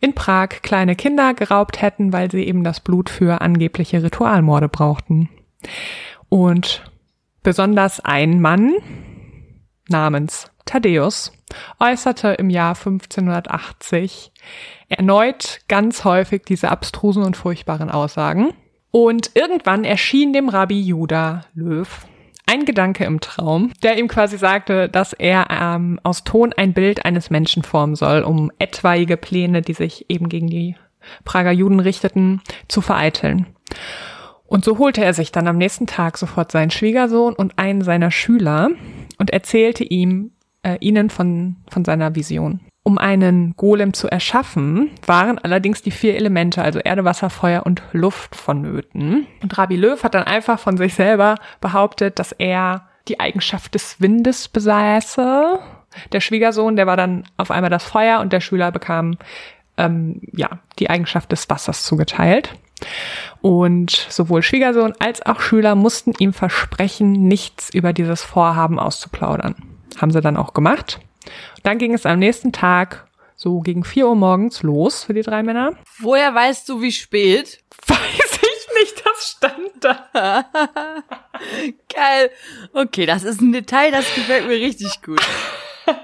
in 0.00 0.14
Prag 0.14 0.48
kleine 0.62 0.96
Kinder 0.96 1.34
geraubt 1.34 1.80
hätten, 1.80 2.12
weil 2.12 2.30
sie 2.30 2.44
eben 2.44 2.64
das 2.64 2.80
Blut 2.80 3.08
für 3.08 3.40
angebliche 3.40 4.02
Ritualmorde 4.02 4.68
brauchten. 4.68 5.28
Und 6.28 6.90
besonders 7.42 8.00
ein 8.00 8.40
Mann 8.40 8.74
namens 9.88 10.50
Thaddäus 10.64 11.32
äußerte 11.78 12.28
im 12.28 12.50
Jahr 12.50 12.74
1580 12.74 14.32
erneut 14.88 15.60
ganz 15.68 16.04
häufig 16.04 16.42
diese 16.46 16.70
abstrusen 16.70 17.22
und 17.22 17.36
furchtbaren 17.36 17.90
Aussagen. 17.90 18.54
Und 18.96 19.32
irgendwann 19.34 19.82
erschien 19.82 20.32
dem 20.32 20.48
Rabbi 20.48 20.80
Judah 20.80 21.40
Löw 21.56 22.06
ein 22.46 22.64
Gedanke 22.64 23.02
im 23.04 23.18
Traum, 23.18 23.72
der 23.82 23.98
ihm 23.98 24.06
quasi 24.06 24.38
sagte, 24.38 24.88
dass 24.88 25.12
er 25.12 25.48
ähm, 25.50 25.98
aus 26.04 26.22
Ton 26.22 26.52
ein 26.56 26.74
Bild 26.74 27.04
eines 27.04 27.28
Menschen 27.28 27.64
formen 27.64 27.96
soll, 27.96 28.22
um 28.22 28.52
etwaige 28.60 29.16
Pläne, 29.16 29.62
die 29.62 29.72
sich 29.72 30.08
eben 30.10 30.28
gegen 30.28 30.46
die 30.46 30.76
Prager 31.24 31.50
Juden 31.50 31.80
richteten, 31.80 32.40
zu 32.68 32.82
vereiteln. 32.82 33.46
Und 34.46 34.64
so 34.64 34.78
holte 34.78 35.04
er 35.04 35.12
sich 35.12 35.32
dann 35.32 35.48
am 35.48 35.58
nächsten 35.58 35.88
Tag 35.88 36.16
sofort 36.16 36.52
seinen 36.52 36.70
Schwiegersohn 36.70 37.34
und 37.34 37.58
einen 37.58 37.82
seiner 37.82 38.12
Schüler 38.12 38.70
und 39.18 39.30
erzählte 39.30 39.82
ihm 39.82 40.30
äh, 40.62 40.76
ihnen 40.78 41.10
von, 41.10 41.56
von 41.68 41.84
seiner 41.84 42.14
Vision. 42.14 42.60
Um 42.86 42.98
einen 42.98 43.56
Golem 43.56 43.94
zu 43.94 44.08
erschaffen, 44.08 44.90
waren 45.06 45.38
allerdings 45.38 45.80
die 45.80 45.90
vier 45.90 46.16
Elemente, 46.16 46.62
also 46.62 46.80
Erde, 46.80 47.04
Wasser, 47.04 47.30
Feuer 47.30 47.64
und 47.64 47.82
Luft 47.92 48.36
vonnöten. 48.36 49.26
Und 49.42 49.56
Rabbi 49.56 49.76
Löw 49.76 50.02
hat 50.02 50.14
dann 50.14 50.24
einfach 50.24 50.58
von 50.58 50.76
sich 50.76 50.92
selber 50.94 51.36
behauptet, 51.62 52.18
dass 52.18 52.32
er 52.32 52.86
die 53.08 53.20
Eigenschaft 53.20 53.74
des 53.74 54.02
Windes 54.02 54.48
besäße. 54.48 55.58
Der 56.12 56.20
Schwiegersohn, 56.20 56.76
der 56.76 56.86
war 56.86 56.98
dann 56.98 57.24
auf 57.38 57.50
einmal 57.50 57.70
das 57.70 57.84
Feuer 57.84 58.20
und 58.20 58.34
der 58.34 58.40
Schüler 58.40 58.70
bekam 58.70 59.16
ähm, 59.76 60.20
ja 60.32 60.58
die 60.78 60.90
Eigenschaft 60.90 61.32
des 61.32 61.48
Wassers 61.48 61.84
zugeteilt. 61.84 62.50
Und 63.40 63.90
sowohl 64.10 64.42
Schwiegersohn 64.42 64.92
als 64.98 65.24
auch 65.24 65.40
Schüler 65.40 65.74
mussten 65.74 66.12
ihm 66.18 66.32
versprechen, 66.32 67.12
nichts 67.12 67.70
über 67.70 67.94
dieses 67.94 68.22
Vorhaben 68.22 68.78
auszuplaudern. 68.78 69.54
Haben 69.98 70.10
sie 70.10 70.20
dann 70.20 70.36
auch 70.36 70.52
gemacht. 70.52 71.00
Dann 71.62 71.78
ging 71.78 71.94
es 71.94 72.06
am 72.06 72.18
nächsten 72.18 72.52
Tag 72.52 73.06
so 73.36 73.60
gegen 73.60 73.84
4 73.84 74.08
Uhr 74.08 74.16
morgens 74.16 74.62
los 74.62 75.04
für 75.04 75.14
die 75.14 75.22
drei 75.22 75.42
Männer. 75.42 75.72
Woher 75.98 76.34
weißt 76.34 76.68
du, 76.68 76.80
wie 76.80 76.92
spät? 76.92 77.62
Weiß 77.86 78.38
ich 78.42 78.68
nicht, 78.80 79.04
das 79.04 79.36
stand 79.36 79.72
da. 79.80 80.04
Geil. 81.94 82.30
Okay, 82.72 83.06
das 83.06 83.24
ist 83.24 83.40
ein 83.40 83.52
Detail, 83.52 83.90
das 83.90 84.14
gefällt 84.14 84.46
mir 84.46 84.56
richtig 84.56 85.02
gut. 85.02 85.20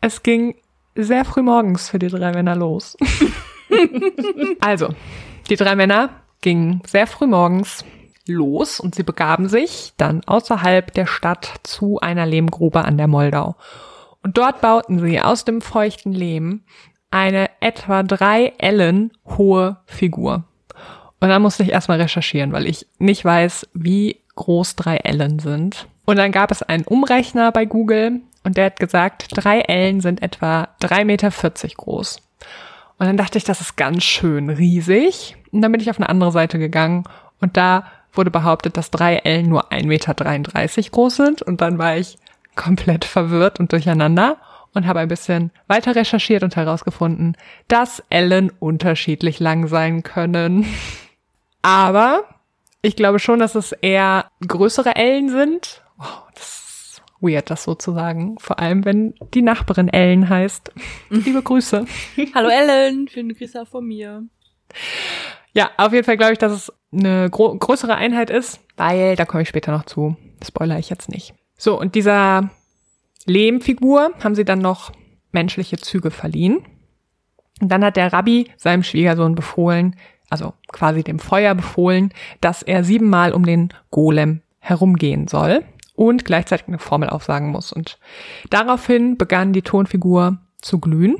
Es 0.00 0.22
ging 0.22 0.54
sehr 0.94 1.24
früh 1.24 1.40
morgens 1.40 1.88
für 1.88 1.98
die 1.98 2.08
drei 2.08 2.32
Männer 2.32 2.54
los. 2.54 2.94
also, 4.60 4.90
die 5.48 5.56
drei 5.56 5.74
Männer 5.76 6.10
gingen 6.42 6.82
sehr 6.86 7.06
früh 7.06 7.26
morgens 7.26 7.86
los 8.26 8.80
und 8.80 8.94
sie 8.94 9.02
begaben 9.02 9.48
sich 9.48 9.92
dann 9.96 10.22
außerhalb 10.24 10.92
der 10.94 11.06
Stadt 11.06 11.60
zu 11.62 12.00
einer 12.00 12.26
Lehmgrube 12.26 12.84
an 12.84 12.96
der 12.96 13.08
Moldau. 13.08 13.56
Und 14.22 14.38
dort 14.38 14.60
bauten 14.60 14.98
sie 14.98 15.20
aus 15.20 15.44
dem 15.44 15.60
feuchten 15.60 16.12
Lehm 16.12 16.62
eine 17.10 17.50
etwa 17.60 18.02
drei 18.02 18.54
Ellen 18.58 19.12
hohe 19.26 19.76
Figur. 19.86 20.44
Und 21.20 21.28
dann 21.28 21.42
musste 21.42 21.62
ich 21.62 21.70
erstmal 21.70 22.00
recherchieren, 22.00 22.52
weil 22.52 22.66
ich 22.66 22.86
nicht 22.98 23.24
weiß, 23.24 23.68
wie 23.74 24.20
groß 24.34 24.76
drei 24.76 24.96
Ellen 24.96 25.38
sind. 25.38 25.86
Und 26.06 26.16
dann 26.16 26.32
gab 26.32 26.50
es 26.50 26.62
einen 26.62 26.84
Umrechner 26.84 27.52
bei 27.52 27.66
Google 27.66 28.20
und 28.42 28.56
der 28.56 28.66
hat 28.66 28.80
gesagt, 28.80 29.28
drei 29.30 29.60
Ellen 29.60 30.00
sind 30.00 30.22
etwa 30.22 30.68
drei 30.80 31.04
Meter 31.04 31.30
vierzig 31.30 31.76
groß. 31.76 32.20
Und 32.98 33.06
dann 33.06 33.16
dachte 33.16 33.38
ich, 33.38 33.44
das 33.44 33.60
ist 33.60 33.76
ganz 33.76 34.04
schön 34.04 34.50
riesig. 34.50 35.36
Und 35.50 35.62
dann 35.62 35.72
bin 35.72 35.80
ich 35.80 35.90
auf 35.90 35.98
eine 35.98 36.08
andere 36.08 36.32
Seite 36.32 36.58
gegangen 36.58 37.04
und 37.40 37.56
da 37.56 37.86
wurde 38.16 38.30
behauptet, 38.30 38.76
dass 38.76 38.90
drei 38.90 39.16
Ellen 39.16 39.48
nur 39.48 39.72
ein 39.72 39.86
Meter 39.86 40.14
dreiunddreißig 40.14 40.90
groß 40.90 41.16
sind. 41.16 41.42
Und 41.42 41.60
dann 41.60 41.78
war 41.78 41.96
ich 41.96 42.18
komplett 42.54 43.04
verwirrt 43.04 43.60
und 43.60 43.72
durcheinander 43.72 44.38
und 44.74 44.86
habe 44.86 45.00
ein 45.00 45.08
bisschen 45.08 45.50
weiter 45.66 45.94
recherchiert 45.94 46.42
und 46.42 46.56
herausgefunden, 46.56 47.36
dass 47.68 48.02
Ellen 48.10 48.50
unterschiedlich 48.58 49.40
lang 49.40 49.68
sein 49.68 50.02
können. 50.02 50.66
Aber 51.62 52.24
ich 52.82 52.96
glaube 52.96 53.18
schon, 53.18 53.38
dass 53.38 53.54
es 53.54 53.72
eher 53.72 54.26
größere 54.46 54.96
Ellen 54.96 55.30
sind. 55.30 55.82
Oh, 55.98 56.28
das 56.34 56.44
ist 56.44 57.02
weird, 57.20 57.48
das 57.48 57.64
so 57.64 57.74
zu 57.74 57.92
sagen. 57.92 58.36
Vor 58.38 58.58
allem, 58.58 58.84
wenn 58.84 59.14
die 59.32 59.42
Nachbarin 59.42 59.88
Ellen 59.88 60.28
heißt. 60.28 60.72
Liebe 61.08 61.42
Grüße. 61.42 61.86
Hallo 62.34 62.48
Ellen, 62.48 63.08
schöne 63.08 63.34
Grüße 63.34 63.62
auch 63.62 63.68
von 63.68 63.86
mir. 63.86 64.24
Ja, 65.54 65.70
auf 65.76 65.92
jeden 65.92 66.04
Fall 66.04 66.16
glaube 66.16 66.32
ich, 66.32 66.38
dass 66.38 66.52
es 66.52 66.72
eine 66.92 67.30
größere 67.30 67.94
Einheit 67.94 68.30
ist, 68.30 68.60
weil 68.76 69.16
da 69.16 69.24
komme 69.24 69.42
ich 69.42 69.48
später 69.48 69.72
noch 69.72 69.84
zu. 69.84 70.16
Spoiler 70.44 70.78
ich 70.78 70.90
jetzt 70.90 71.08
nicht. 71.08 71.34
So, 71.56 71.78
und 71.78 71.94
dieser 71.94 72.50
Lehmfigur 73.26 74.10
haben 74.22 74.34
sie 74.34 74.44
dann 74.44 74.58
noch 74.58 74.92
menschliche 75.32 75.78
Züge 75.78 76.10
verliehen. 76.10 76.64
Und 77.60 77.68
dann 77.68 77.84
hat 77.84 77.96
der 77.96 78.12
Rabbi 78.12 78.50
seinem 78.56 78.82
Schwiegersohn 78.82 79.34
befohlen, 79.34 79.96
also 80.28 80.54
quasi 80.72 81.04
dem 81.04 81.20
Feuer 81.20 81.54
befohlen, 81.54 82.12
dass 82.40 82.62
er 82.62 82.82
siebenmal 82.82 83.32
um 83.32 83.46
den 83.46 83.72
Golem 83.90 84.42
herumgehen 84.58 85.28
soll 85.28 85.64
und 85.94 86.24
gleichzeitig 86.24 86.66
eine 86.66 86.80
Formel 86.80 87.08
aufsagen 87.08 87.50
muss. 87.50 87.72
Und 87.72 87.98
daraufhin 88.50 89.16
begann 89.16 89.52
die 89.52 89.62
Tonfigur 89.62 90.38
zu 90.60 90.80
glühen. 90.80 91.16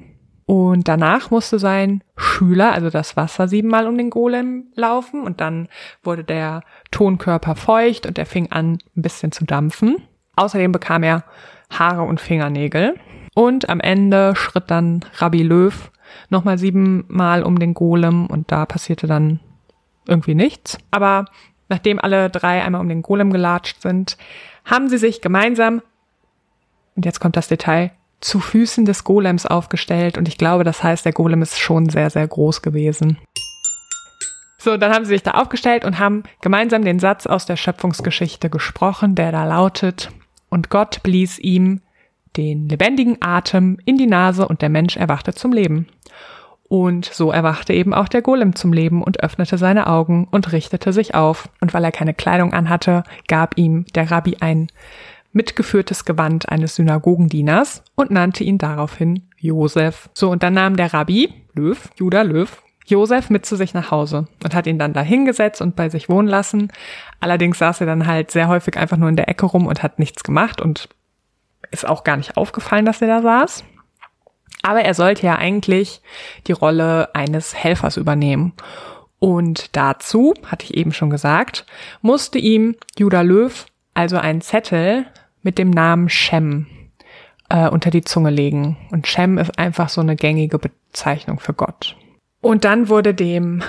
Und 0.46 0.88
danach 0.88 1.30
musste 1.30 1.58
sein 1.58 2.02
Schüler, 2.16 2.72
also 2.72 2.90
das 2.90 3.16
Wasser, 3.16 3.48
siebenmal 3.48 3.86
um 3.86 3.96
den 3.96 4.10
Golem 4.10 4.66
laufen. 4.74 5.22
Und 5.22 5.40
dann 5.40 5.68
wurde 6.02 6.24
der 6.24 6.62
Tonkörper 6.90 7.56
feucht 7.56 8.06
und 8.06 8.18
er 8.18 8.26
fing 8.26 8.50
an, 8.52 8.78
ein 8.96 9.02
bisschen 9.02 9.32
zu 9.32 9.44
dampfen. 9.44 9.96
Außerdem 10.36 10.72
bekam 10.72 11.02
er 11.02 11.24
Haare 11.70 12.02
und 12.02 12.20
Fingernägel. 12.20 12.94
Und 13.34 13.68
am 13.68 13.80
Ende 13.80 14.36
schritt 14.36 14.64
dann 14.68 15.04
Rabbi 15.16 15.42
Löw 15.42 15.90
nochmal 16.28 16.58
siebenmal 16.58 17.42
um 17.42 17.58
den 17.58 17.74
Golem 17.74 18.26
und 18.26 18.52
da 18.52 18.66
passierte 18.66 19.06
dann 19.06 19.40
irgendwie 20.06 20.34
nichts. 20.34 20.78
Aber 20.90 21.24
nachdem 21.68 21.98
alle 21.98 22.30
drei 22.30 22.62
einmal 22.62 22.80
um 22.80 22.88
den 22.88 23.02
Golem 23.02 23.32
gelatscht 23.32 23.82
sind, 23.82 24.16
haben 24.64 24.88
sie 24.88 24.98
sich 24.98 25.20
gemeinsam, 25.20 25.82
und 26.96 27.04
jetzt 27.04 27.20
kommt 27.20 27.36
das 27.36 27.48
Detail, 27.48 27.90
zu 28.24 28.40
Füßen 28.40 28.86
des 28.86 29.04
Golems 29.04 29.44
aufgestellt 29.44 30.16
und 30.16 30.28
ich 30.28 30.38
glaube, 30.38 30.64
das 30.64 30.82
heißt, 30.82 31.04
der 31.04 31.12
Golem 31.12 31.42
ist 31.42 31.58
schon 31.58 31.90
sehr, 31.90 32.08
sehr 32.08 32.26
groß 32.26 32.62
gewesen. 32.62 33.18
So, 34.58 34.78
dann 34.78 34.94
haben 34.94 35.04
sie 35.04 35.10
sich 35.10 35.22
da 35.22 35.32
aufgestellt 35.32 35.84
und 35.84 35.98
haben 35.98 36.22
gemeinsam 36.40 36.84
den 36.86 36.98
Satz 36.98 37.26
aus 37.26 37.44
der 37.44 37.56
Schöpfungsgeschichte 37.56 38.48
gesprochen, 38.48 39.14
der 39.14 39.30
da 39.30 39.44
lautet, 39.44 40.10
und 40.48 40.70
Gott 40.70 41.02
blies 41.02 41.38
ihm 41.38 41.80
den 42.36 42.68
lebendigen 42.68 43.18
Atem 43.20 43.78
in 43.84 43.98
die 43.98 44.06
Nase 44.06 44.48
und 44.48 44.62
der 44.62 44.68
Mensch 44.68 44.96
erwachte 44.96 45.34
zum 45.34 45.52
Leben. 45.52 45.88
Und 46.68 47.04
so 47.04 47.30
erwachte 47.30 47.72
eben 47.72 47.92
auch 47.92 48.08
der 48.08 48.22
Golem 48.22 48.56
zum 48.56 48.72
Leben 48.72 49.02
und 49.02 49.22
öffnete 49.22 49.58
seine 49.58 49.86
Augen 49.86 50.26
und 50.30 50.52
richtete 50.52 50.92
sich 50.92 51.14
auf. 51.14 51.48
Und 51.60 51.74
weil 51.74 51.84
er 51.84 51.92
keine 51.92 52.14
Kleidung 52.14 52.52
anhatte, 52.52 53.04
gab 53.28 53.58
ihm 53.58 53.84
der 53.94 54.10
Rabbi 54.10 54.38
ein 54.40 54.68
mitgeführtes 55.34 56.04
Gewand 56.04 56.48
eines 56.48 56.76
Synagogendieners 56.76 57.82
und 57.94 58.10
nannte 58.10 58.44
ihn 58.44 58.58
daraufhin 58.58 59.28
Josef. 59.38 60.08
So, 60.14 60.30
und 60.30 60.42
dann 60.42 60.54
nahm 60.54 60.76
der 60.76 60.94
Rabbi, 60.94 61.32
Löw, 61.54 61.78
Judah 61.96 62.24
Löw, 62.24 62.62
Josef 62.86 63.30
mit 63.30 63.46
zu 63.46 63.56
sich 63.56 63.74
nach 63.74 63.90
Hause 63.90 64.28
und 64.42 64.54
hat 64.54 64.66
ihn 64.66 64.78
dann 64.78 64.92
da 64.92 65.00
hingesetzt 65.00 65.62
und 65.62 65.76
bei 65.76 65.88
sich 65.88 66.08
wohnen 66.08 66.28
lassen. 66.28 66.70
Allerdings 67.20 67.58
saß 67.58 67.80
er 67.80 67.86
dann 67.86 68.06
halt 68.06 68.30
sehr 68.30 68.48
häufig 68.48 68.76
einfach 68.76 68.96
nur 68.96 69.08
in 69.08 69.16
der 69.16 69.28
Ecke 69.28 69.46
rum 69.46 69.66
und 69.66 69.82
hat 69.82 69.98
nichts 69.98 70.22
gemacht 70.22 70.60
und 70.60 70.88
ist 71.70 71.86
auch 71.86 72.04
gar 72.04 72.16
nicht 72.16 72.36
aufgefallen, 72.36 72.84
dass 72.84 73.02
er 73.02 73.08
da 73.08 73.22
saß. 73.22 73.64
Aber 74.62 74.82
er 74.82 74.94
sollte 74.94 75.26
ja 75.26 75.36
eigentlich 75.36 76.00
die 76.46 76.52
Rolle 76.52 77.14
eines 77.14 77.54
Helfers 77.54 77.96
übernehmen. 77.96 78.52
Und 79.18 79.74
dazu, 79.76 80.34
hatte 80.46 80.64
ich 80.64 80.74
eben 80.74 80.92
schon 80.92 81.10
gesagt, 81.10 81.66
musste 82.02 82.38
ihm 82.38 82.76
Judah 82.98 83.22
Löw 83.22 83.66
also 83.94 84.16
einen 84.18 84.40
Zettel 84.40 85.06
mit 85.44 85.58
dem 85.58 85.70
Namen 85.70 86.08
Shem 86.08 86.66
äh, 87.48 87.68
unter 87.68 87.90
die 87.90 88.02
Zunge 88.02 88.30
legen. 88.30 88.76
Und 88.90 89.06
Shem 89.06 89.38
ist 89.38 89.56
einfach 89.58 89.88
so 89.88 90.00
eine 90.00 90.16
gängige 90.16 90.58
Bezeichnung 90.58 91.38
für 91.38 91.54
Gott. 91.54 91.96
Und 92.40 92.64
dann 92.64 92.88
wurde 92.88 93.14
dem 93.14 93.62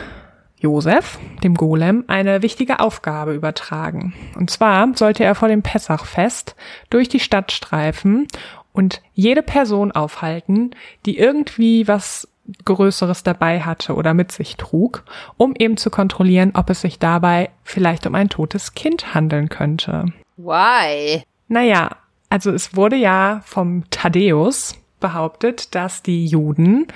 Josef, 0.58 1.20
dem 1.44 1.54
Golem, 1.54 2.06
eine 2.08 2.42
wichtige 2.42 2.80
Aufgabe 2.80 3.34
übertragen. 3.34 4.14
Und 4.36 4.50
zwar 4.50 4.96
sollte 4.96 5.24
er 5.24 5.36
vor 5.36 5.48
dem 5.48 5.62
Pessachfest 5.62 6.56
durch 6.90 7.08
die 7.10 7.20
Stadt 7.20 7.52
streifen 7.52 8.28
und 8.74 9.02
jede 9.14 9.44
Person 9.44 9.92
aufhalten, 9.92 10.72
die 11.06 11.18
irgendwie 11.18 11.88
was 11.88 12.28
Größeres 12.66 13.24
dabei 13.24 13.62
hatte 13.62 13.96
oder 13.96 14.14
mit 14.14 14.32
sich 14.32 14.56
trug, 14.56 15.04
um 15.38 15.54
eben 15.58 15.78
zu 15.78 15.90
kontrollieren, 15.90 16.52
ob 16.54 16.70
es 16.70 16.82
sich 16.82 17.00
dabei 17.00 17.50
vielleicht 17.64 18.06
um 18.06 18.16
ein 18.16 18.30
totes 18.30 18.74
Kind 18.76 19.14
handeln 19.14 19.50
könnte. 19.50 20.06
Why? 20.38 21.24
Naja, 21.48 21.98
also 22.30 22.52
es 22.52 22.76
wurde 22.76 22.96
ja 22.96 23.42
vom 23.46 23.84
Thaddäus 23.90 24.76
behauptet, 25.00 25.76
dass 25.76 26.04
die 26.04 26.26
Juden 26.26 26.88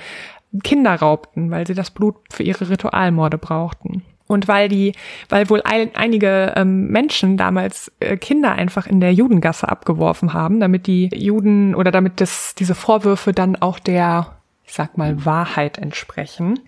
Kinder 0.63 0.95
raubten, 0.95 1.51
weil 1.51 1.67
sie 1.67 1.75
das 1.75 1.91
Blut 1.91 2.15
für 2.31 2.43
ihre 2.43 2.69
Ritualmorde 2.69 3.37
brauchten. 3.37 4.03
Und 4.27 4.47
weil 4.47 4.69
die, 4.69 4.93
weil 5.27 5.49
wohl 5.49 5.61
ein, 5.63 5.95
einige 5.95 6.53
ähm, 6.55 6.87
Menschen 6.87 7.35
damals 7.35 7.91
äh, 7.99 8.15
Kinder 8.15 8.51
einfach 8.51 8.85
in 8.85 8.99
der 8.99 9.13
Judengasse 9.13 9.67
abgeworfen 9.67 10.33
haben, 10.33 10.59
damit 10.59 10.85
die 10.85 11.09
Juden 11.13 11.73
oder 11.73 11.89
damit 11.89 12.21
das, 12.21 12.53
diese 12.53 12.75
Vorwürfe 12.75 13.33
dann 13.33 13.55
auch 13.55 13.79
der, 13.79 14.37
ich 14.65 14.73
sag 14.73 14.97
mal, 14.99 15.25
Wahrheit 15.25 15.79
entsprechen, 15.79 16.59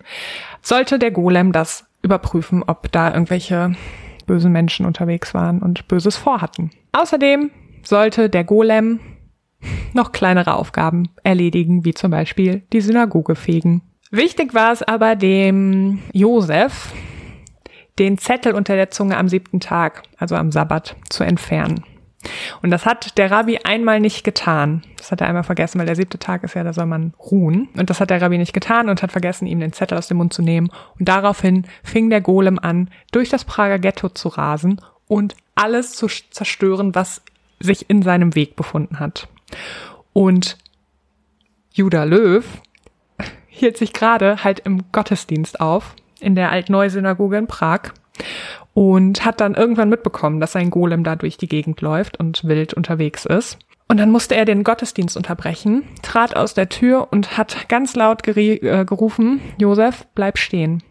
sollte 0.60 0.98
der 0.98 1.12
Golem 1.12 1.52
das 1.52 1.84
überprüfen, 2.02 2.64
ob 2.66 2.90
da 2.90 3.12
irgendwelche 3.12 3.74
bösen 4.26 4.50
Menschen 4.50 4.84
unterwegs 4.84 5.32
waren 5.32 5.60
und 5.60 5.86
Böses 5.86 6.16
vorhatten. 6.16 6.70
Außerdem 6.90 7.50
sollte 7.82 8.28
der 8.28 8.44
Golem 8.44 9.00
noch 9.92 10.12
kleinere 10.12 10.54
Aufgaben 10.54 11.10
erledigen, 11.22 11.84
wie 11.84 11.94
zum 11.94 12.10
Beispiel 12.10 12.62
die 12.72 12.80
Synagoge 12.80 13.34
fegen. 13.34 13.82
Wichtig 14.10 14.54
war 14.54 14.72
es 14.72 14.82
aber 14.82 15.16
dem 15.16 16.00
Josef, 16.12 16.92
den 17.98 18.18
Zettel 18.18 18.54
unter 18.54 18.74
der 18.76 18.90
Zunge 18.90 19.16
am 19.16 19.28
siebten 19.28 19.60
Tag, 19.60 20.02
also 20.18 20.34
am 20.34 20.52
Sabbat, 20.52 20.96
zu 21.08 21.24
entfernen. 21.24 21.84
Und 22.62 22.70
das 22.70 22.86
hat 22.86 23.18
der 23.18 23.30
Rabbi 23.30 23.58
einmal 23.64 24.00
nicht 24.00 24.22
getan. 24.22 24.82
Das 24.96 25.10
hat 25.10 25.20
er 25.20 25.26
einmal 25.26 25.42
vergessen, 25.42 25.78
weil 25.78 25.86
der 25.86 25.96
siebte 25.96 26.18
Tag 26.18 26.44
ist 26.44 26.54
ja, 26.54 26.62
da 26.62 26.72
soll 26.72 26.86
man 26.86 27.14
ruhen. 27.18 27.68
Und 27.76 27.90
das 27.90 28.00
hat 28.00 28.10
der 28.10 28.22
Rabbi 28.22 28.38
nicht 28.38 28.52
getan 28.52 28.88
und 28.88 29.02
hat 29.02 29.12
vergessen, 29.12 29.46
ihm 29.46 29.60
den 29.60 29.72
Zettel 29.72 29.98
aus 29.98 30.06
dem 30.06 30.18
Mund 30.18 30.32
zu 30.32 30.42
nehmen. 30.42 30.70
Und 30.98 31.08
daraufhin 31.08 31.66
fing 31.82 32.10
der 32.10 32.20
Golem 32.20 32.58
an, 32.60 32.90
durch 33.10 33.28
das 33.28 33.44
Prager 33.44 33.78
Ghetto 33.78 34.08
zu 34.08 34.28
rasen 34.28 34.80
und 35.08 35.34
alles 35.54 35.92
zu 35.92 36.06
zerstören, 36.06 36.94
was 36.94 37.22
sich 37.62 37.88
in 37.88 38.02
seinem 38.02 38.34
Weg 38.34 38.56
befunden 38.56 38.98
hat. 39.00 39.28
Und 40.12 40.58
Judah 41.72 42.04
Löw 42.04 42.44
hielt 43.46 43.76
sich 43.76 43.92
gerade 43.92 44.44
halt 44.44 44.60
im 44.60 44.90
Gottesdienst 44.92 45.60
auf, 45.60 45.94
in 46.20 46.34
der 46.34 46.50
Altneu-Synagoge 46.50 47.38
in 47.38 47.46
Prag 47.46 47.92
und 48.74 49.24
hat 49.24 49.40
dann 49.40 49.54
irgendwann 49.54 49.88
mitbekommen, 49.88 50.40
dass 50.40 50.52
sein 50.52 50.70
Golem 50.70 51.04
da 51.04 51.16
durch 51.16 51.36
die 51.36 51.48
Gegend 51.48 51.80
läuft 51.80 52.18
und 52.18 52.44
wild 52.44 52.74
unterwegs 52.74 53.24
ist. 53.24 53.58
Und 53.88 53.98
dann 53.98 54.10
musste 54.10 54.34
er 54.34 54.46
den 54.46 54.64
Gottesdienst 54.64 55.16
unterbrechen, 55.16 55.84
trat 56.02 56.34
aus 56.34 56.54
der 56.54 56.70
Tür 56.70 57.08
und 57.10 57.36
hat 57.36 57.68
ganz 57.68 57.94
laut 57.94 58.26
äh, 58.26 58.84
gerufen, 58.86 59.40
Josef, 59.58 60.06
bleib 60.14 60.38
stehen. 60.38 60.82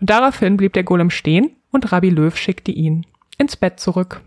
Und 0.00 0.10
daraufhin 0.10 0.58
blieb 0.58 0.74
der 0.74 0.84
Golem 0.84 1.08
stehen 1.08 1.56
und 1.70 1.92
Rabbi 1.92 2.10
Löw 2.10 2.36
schickte 2.36 2.70
ihn 2.70 3.06
ins 3.38 3.56
Bett 3.56 3.80
zurück. 3.80 4.20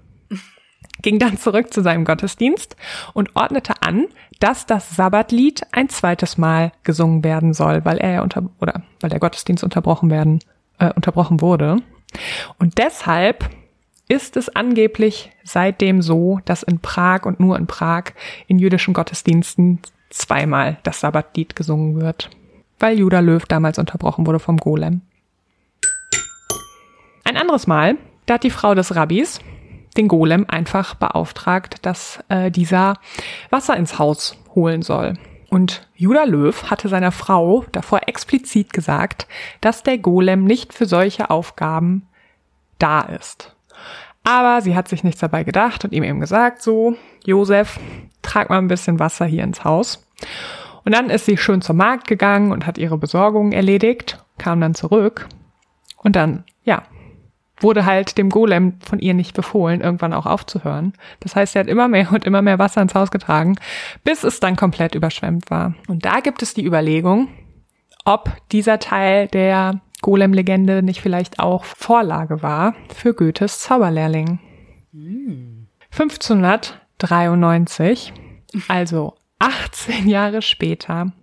Ging 1.06 1.20
dann 1.20 1.38
zurück 1.38 1.72
zu 1.72 1.84
seinem 1.84 2.04
Gottesdienst 2.04 2.76
und 3.14 3.36
ordnete 3.36 3.84
an, 3.84 4.08
dass 4.40 4.66
das 4.66 4.96
Sabbatlied 4.96 5.62
ein 5.72 5.88
zweites 5.88 6.40
Mal 6.40 6.72
gesungen 6.82 7.24
werden 7.24 7.54
soll, 7.54 7.86
weil 7.86 8.00
er 8.00 8.24
unter 8.24 8.50
oder 8.60 8.82
weil 9.02 9.12
der 9.12 9.20
Gottesdienst 9.20 9.64
unterbrochen 9.64 10.10
werden 10.10 10.40
äh, 10.80 10.92
unterbrochen 10.94 11.42
wurde. 11.42 11.78
Und 12.58 12.80
deshalb 12.80 13.52
ist 14.08 14.36
es 14.36 14.50
angeblich 14.50 15.30
seitdem 15.44 16.02
so, 16.02 16.40
dass 16.44 16.64
in 16.64 16.80
Prag 16.80 17.26
und 17.26 17.40
nur 17.40 17.56
in 17.56 17.68
Prag 17.68 18.06
in 18.48 18.58
jüdischen 18.58 18.96
Gottesdiensten 18.96 19.82
zweimal 20.10 20.80
das 20.82 21.02
Sabbatlied 21.02 21.56
gesungen 21.56 22.02
wird, 22.02 22.32
weil 22.80 22.98
Judah 22.98 23.22
Löw 23.22 23.46
damals 23.46 23.78
unterbrochen 23.78 24.26
wurde 24.26 24.40
vom 24.40 24.58
Golem. 24.58 25.02
Ein 27.24 27.38
anderes 27.38 27.68
Mal, 27.68 27.96
da 28.26 28.34
hat 28.34 28.44
die 28.44 28.50
Frau 28.50 28.74
des 28.74 28.96
Rabbis 28.96 29.40
den 29.98 30.08
Golem 30.08 30.46
einfach 30.48 30.96
beauftragt, 30.96 31.86
dass 31.86 32.20
äh, 32.30 32.52
dieser 32.52 32.96
Wasser 33.50 33.76
ins 33.78 34.00
Haus 34.00 34.38
holen 34.54 34.82
soll. 34.82 35.14
Und 35.50 35.88
Judah 35.96 36.26
Löw 36.26 36.70
hatte 36.70 36.90
seiner 36.90 37.12
Frau 37.12 37.66
davor 37.72 38.02
explizit 38.08 38.74
gesagt, 38.74 39.28
dass 39.62 39.84
der 39.84 39.98
Golem 39.98 40.44
nicht 40.44 40.74
für 40.74 40.86
solche 40.86 41.30
Aufgaben 41.30 42.08
da 42.80 43.02
ist. 43.02 43.56
Aber 44.24 44.62
sie 44.62 44.76
hat 44.76 44.88
sich 44.88 45.04
nichts 45.04 45.22
dabei 45.22 45.44
gedacht 45.44 45.86
und 45.86 45.94
ihm 45.94 46.04
eben 46.04 46.20
gesagt, 46.20 46.62
so, 46.62 46.96
Josef, 47.24 47.80
trag 48.22 48.50
mal 48.50 48.58
ein 48.58 48.68
bisschen 48.68 49.00
Wasser 49.00 49.26
hier 49.26 49.44
ins 49.44 49.64
Haus. 49.64 50.06
Und 50.84 50.94
dann 50.94 51.10
ist 51.10 51.26
sie 51.26 51.38
schön 51.38 51.62
zum 51.62 51.78
Markt 51.78 52.08
gegangen 52.08 52.52
und 52.52 52.66
hat 52.66 52.78
ihre 52.78 52.98
Besorgungen 52.98 53.54
erledigt, 53.54 54.24
kam 54.38 54.62
dann 54.62 54.76
zurück 54.76 55.28
und 55.98 56.16
dann, 56.16 56.44
ja, 56.64 56.84
wurde 57.60 57.86
halt 57.86 58.18
dem 58.18 58.30
Golem 58.30 58.80
von 58.82 59.00
ihr 59.00 59.14
nicht 59.14 59.36
befohlen, 59.36 59.82
irgendwann 59.82 60.14
auch 60.14 60.26
aufzuhören. 60.26 60.94
Das 61.20 61.36
heißt, 61.36 61.56
er 61.56 61.62
hat 61.62 61.68
immer 61.68 61.88
mehr 61.88 62.12
und 62.12 62.26
immer 62.26 62.42
mehr 62.42 62.60
Wasser 62.60 62.82
ins 62.82 62.96
Haus 62.96 63.12
getragen, 63.12 63.56
bis 64.04 64.24
es 64.24 64.40
dann 64.40 64.56
komplett 64.56 64.96
überschwemmt 64.96 65.50
war. 65.50 65.76
Und 65.88 66.06
da 66.06 66.20
gibt 66.20 66.42
es 66.42 66.54
die 66.54 66.66
Überlegung, 66.66 67.30
ob 68.04 68.32
dieser 68.52 68.80
Teil 68.80 69.28
der 69.28 69.80
Golem-Legende 70.02 70.84
nicht 70.84 71.02
vielleicht 71.02 71.40
auch 71.40 71.64
Vorlage 71.66 72.44
war 72.44 72.76
für 72.94 73.14
Goethes 73.14 73.60
Zauberlehrling. 73.60 74.40
Mm. 74.92 75.68
1593, 75.92 78.12
also 78.68 79.16
18 79.40 80.10
Jahre 80.10 80.42
später, 80.42 81.14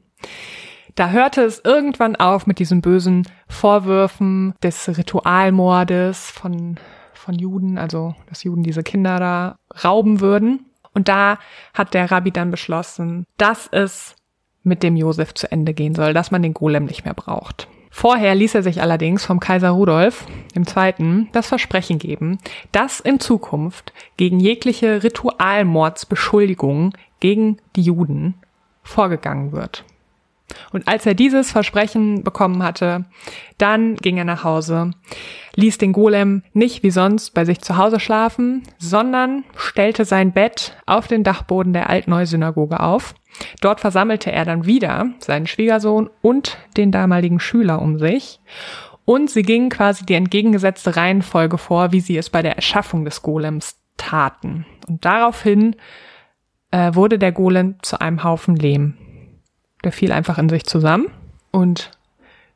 da 0.94 1.10
hörte 1.10 1.42
es 1.42 1.60
irgendwann 1.64 2.16
auf 2.16 2.46
mit 2.46 2.58
diesen 2.58 2.80
bösen 2.80 3.26
Vorwürfen 3.48 4.54
des 4.62 4.96
Ritualmordes 4.96 6.30
von, 6.30 6.78
von 7.14 7.34
Juden, 7.34 7.78
also 7.78 8.14
dass 8.28 8.44
Juden 8.44 8.62
diese 8.62 8.82
Kinder 8.82 9.18
da 9.18 9.56
rauben 9.84 10.20
würden. 10.20 10.66
Und 10.94 11.08
da 11.08 11.38
hat 11.74 11.94
der 11.94 12.10
Rabbi 12.10 12.30
dann 12.30 12.50
beschlossen, 12.50 13.26
dass 13.38 13.66
es 13.68 14.16
mit 14.62 14.82
dem 14.82 14.96
Josef 14.96 15.34
zu 15.34 15.50
Ende 15.50 15.74
gehen 15.74 15.94
soll, 15.94 16.12
dass 16.14 16.30
man 16.30 16.42
den 16.42 16.54
Golem 16.54 16.84
nicht 16.84 17.04
mehr 17.04 17.14
braucht. 17.14 17.68
Vorher 17.90 18.34
ließ 18.34 18.54
er 18.54 18.62
sich 18.62 18.80
allerdings 18.80 19.24
vom 19.24 19.38
Kaiser 19.38 19.70
Rudolf 19.70 20.26
II. 20.56 21.28
das 21.32 21.46
Versprechen 21.46 21.98
geben, 21.98 22.38
dass 22.72 23.00
in 23.00 23.20
Zukunft 23.20 23.92
gegen 24.16 24.40
jegliche 24.40 25.02
Ritualmordsbeschuldigungen 25.02 26.94
gegen 27.20 27.58
die 27.76 27.82
Juden 27.82 28.34
vorgegangen 28.82 29.52
wird. 29.52 29.84
Und 30.72 30.88
als 30.88 31.06
er 31.06 31.14
dieses 31.14 31.50
Versprechen 31.52 32.22
bekommen 32.22 32.62
hatte, 32.62 33.04
dann 33.58 33.96
ging 33.96 34.16
er 34.16 34.24
nach 34.24 34.44
Hause, 34.44 34.90
ließ 35.54 35.78
den 35.78 35.92
Golem 35.92 36.42
nicht 36.52 36.82
wie 36.82 36.90
sonst 36.90 37.30
bei 37.34 37.44
sich 37.44 37.60
zu 37.60 37.76
Hause 37.76 38.00
schlafen, 38.00 38.62
sondern 38.78 39.44
stellte 39.56 40.04
sein 40.04 40.32
Bett 40.32 40.76
auf 40.86 41.06
den 41.06 41.24
Dachboden 41.24 41.72
der 41.72 41.90
Altneu-Synagoge 41.90 42.80
auf. 42.80 43.14
Dort 43.60 43.80
versammelte 43.80 44.30
er 44.30 44.44
dann 44.44 44.66
wieder 44.66 45.10
seinen 45.18 45.46
Schwiegersohn 45.46 46.10
und 46.20 46.58
den 46.76 46.90
damaligen 46.90 47.40
Schüler 47.40 47.80
um 47.80 47.98
sich. 47.98 48.40
Und 49.04 49.30
sie 49.30 49.42
gingen 49.42 49.68
quasi 49.68 50.06
die 50.06 50.14
entgegengesetzte 50.14 50.96
Reihenfolge 50.96 51.58
vor, 51.58 51.92
wie 51.92 52.00
sie 52.00 52.16
es 52.16 52.30
bei 52.30 52.42
der 52.42 52.56
Erschaffung 52.56 53.04
des 53.04 53.22
Golems 53.22 53.76
taten. 53.96 54.64
Und 54.88 55.04
daraufhin 55.04 55.76
äh, 56.70 56.94
wurde 56.94 57.18
der 57.18 57.32
Golem 57.32 57.76
zu 57.82 58.00
einem 58.00 58.24
Haufen 58.24 58.56
Lehm. 58.56 58.96
Der 59.84 59.92
fiel 59.92 60.12
einfach 60.12 60.38
in 60.38 60.48
sich 60.48 60.64
zusammen 60.64 61.06
und 61.50 61.90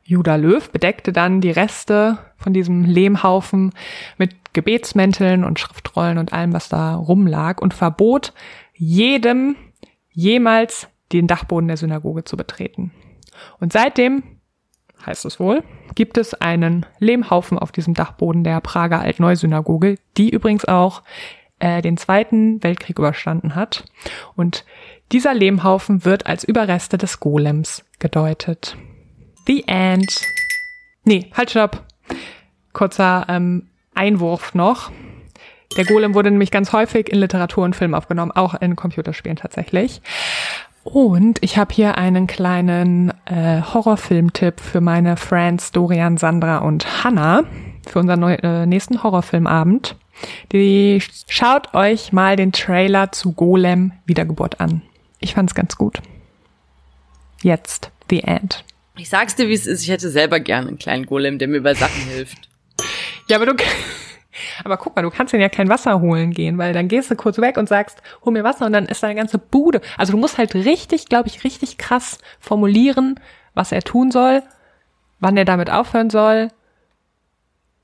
Judah 0.03 0.37
Löw 0.37 0.69
bedeckte 0.71 1.11
dann 1.11 1.41
die 1.41 1.51
Reste 1.51 2.17
von 2.37 2.53
diesem 2.53 2.85
Lehmhaufen 2.85 3.73
mit 4.17 4.53
Gebetsmänteln 4.53 5.43
und 5.43 5.59
Schriftrollen 5.59 6.17
und 6.17 6.31
allem, 6.31 6.53
was 6.53 6.69
da 6.69 6.95
rumlag 6.95 7.61
und 7.61 7.73
verbot 7.73 8.33
jedem 8.73 9.57
jemals 10.11 10.87
den 11.11 11.27
Dachboden 11.27 11.67
der 11.67 11.77
Synagoge 11.77 12.23
zu 12.23 12.37
betreten. 12.37 12.91
Und 13.59 13.73
seitdem, 13.73 14.23
heißt 15.05 15.25
es 15.25 15.39
wohl, 15.39 15.63
gibt 15.95 16.17
es 16.17 16.33
einen 16.33 16.85
Lehmhaufen 16.99 17.59
auf 17.59 17.71
diesem 17.71 17.93
Dachboden 17.93 18.43
der 18.43 18.61
Prager 18.61 19.01
Altneu-Synagoge, 19.01 19.97
die 20.17 20.29
übrigens 20.29 20.65
auch 20.65 21.03
äh, 21.59 21.81
den 21.81 21.97
Zweiten 21.97 22.63
Weltkrieg 22.63 22.97
überstanden 22.97 23.55
hat. 23.55 23.85
Und 24.35 24.65
dieser 25.11 25.33
Lehmhaufen 25.33 26.05
wird 26.05 26.25
als 26.25 26.43
Überreste 26.43 26.97
des 26.97 27.19
Golems 27.19 27.83
gedeutet. 27.99 28.77
The 29.47 29.63
End. 29.67 30.19
Nee, 31.03 31.31
halt 31.33 31.51
stopp. 31.51 31.83
Kurzer 32.73 33.25
ähm, 33.29 33.67
Einwurf 33.95 34.53
noch. 34.53 34.91
Der 35.77 35.85
Golem 35.85 36.13
wurde 36.13 36.31
nämlich 36.31 36.51
ganz 36.51 36.73
häufig 36.73 37.09
in 37.09 37.19
Literatur 37.19 37.63
und 37.63 37.75
Film 37.75 37.93
aufgenommen, 37.93 38.31
auch 38.31 38.55
in 38.55 38.75
Computerspielen 38.75 39.37
tatsächlich. 39.37 40.01
Und 40.83 41.43
ich 41.43 41.57
habe 41.57 41.73
hier 41.73 41.97
einen 41.97 42.27
kleinen 42.27 43.11
äh, 43.25 43.61
Horrorfilmtipp 43.61 44.61
für 44.61 44.79
meine 44.79 45.17
Friends 45.17 45.71
Dorian, 45.71 46.17
Sandra 46.17 46.59
und 46.59 47.03
Hannah 47.03 47.43
für 47.87 47.99
unseren 47.99 48.19
neu, 48.19 48.35
äh, 48.35 48.65
nächsten 48.65 49.03
Horrorfilmabend. 49.03 49.95
Die 50.51 51.01
schaut 51.27 51.73
euch 51.73 52.13
mal 52.13 52.35
den 52.35 52.51
Trailer 52.51 53.11
zu 53.11 53.33
Golem 53.33 53.91
Wiedergeburt 54.05 54.59
an. 54.59 54.81
Ich 55.19 55.33
fand's 55.33 55.55
ganz 55.55 55.75
gut. 55.75 55.99
Jetzt, 57.41 57.91
the 58.09 58.23
end. 58.23 58.63
Ich 58.97 59.09
sag's 59.09 59.35
dir, 59.35 59.47
wie 59.47 59.53
es 59.53 59.67
ist. 59.67 59.83
Ich 59.83 59.89
hätte 59.89 60.09
selber 60.09 60.39
gerne 60.39 60.69
einen 60.69 60.79
kleinen 60.79 61.05
Golem, 61.05 61.37
der 61.37 61.47
mir 61.47 61.61
bei 61.61 61.73
Sachen 61.73 62.01
hilft. 62.03 62.49
Ja, 63.27 63.37
aber 63.37 63.45
du, 63.45 63.53
aber 64.63 64.77
guck 64.77 64.95
mal, 64.95 65.01
du 65.01 65.11
kannst 65.11 65.33
den 65.33 65.41
ja 65.41 65.49
kein 65.49 65.69
Wasser 65.69 65.99
holen 66.01 66.31
gehen, 66.31 66.57
weil 66.57 66.73
dann 66.73 66.87
gehst 66.87 67.11
du 67.11 67.15
kurz 67.15 67.37
weg 67.37 67.57
und 67.57 67.69
sagst, 67.69 68.01
hol 68.23 68.33
mir 68.33 68.43
Wasser 68.43 68.65
und 68.65 68.73
dann 68.73 68.85
ist 68.85 69.03
deine 69.03 69.15
ganze 69.15 69.37
Bude. 69.37 69.81
Also 69.97 70.13
du 70.13 70.17
musst 70.17 70.37
halt 70.37 70.55
richtig, 70.55 71.07
glaube 71.07 71.27
ich, 71.27 71.43
richtig 71.43 71.77
krass 71.77 72.17
formulieren, 72.39 73.19
was 73.53 73.71
er 73.71 73.81
tun 73.81 74.11
soll, 74.11 74.43
wann 75.19 75.37
er 75.37 75.45
damit 75.45 75.69
aufhören 75.69 76.09
soll 76.09 76.49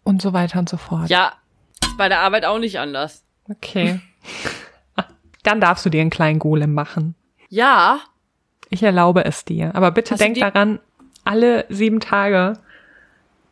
und 0.03 0.21
so 0.21 0.33
weiter 0.33 0.59
und 0.59 0.69
so 0.69 0.77
fort. 0.77 1.09
Ja, 1.09 1.33
bei 1.97 2.09
der 2.09 2.21
Arbeit 2.21 2.45
auch 2.45 2.59
nicht 2.59 2.79
anders. 2.79 3.23
Okay. 3.49 3.99
dann 5.43 5.61
darfst 5.61 5.85
du 5.85 5.89
dir 5.89 6.01
einen 6.01 6.09
kleinen 6.09 6.39
Golem 6.39 6.73
machen. 6.73 7.15
Ja. 7.53 8.01
Ich 8.71 8.81
erlaube 8.81 9.25
es 9.25 9.45
dir. 9.45 9.75
Aber 9.75 9.91
bitte 9.91 10.15
Hast 10.15 10.21
denk 10.21 10.39
daran, 10.39 10.79
alle 11.23 11.67
sieben 11.69 11.99
Tage 11.99 12.57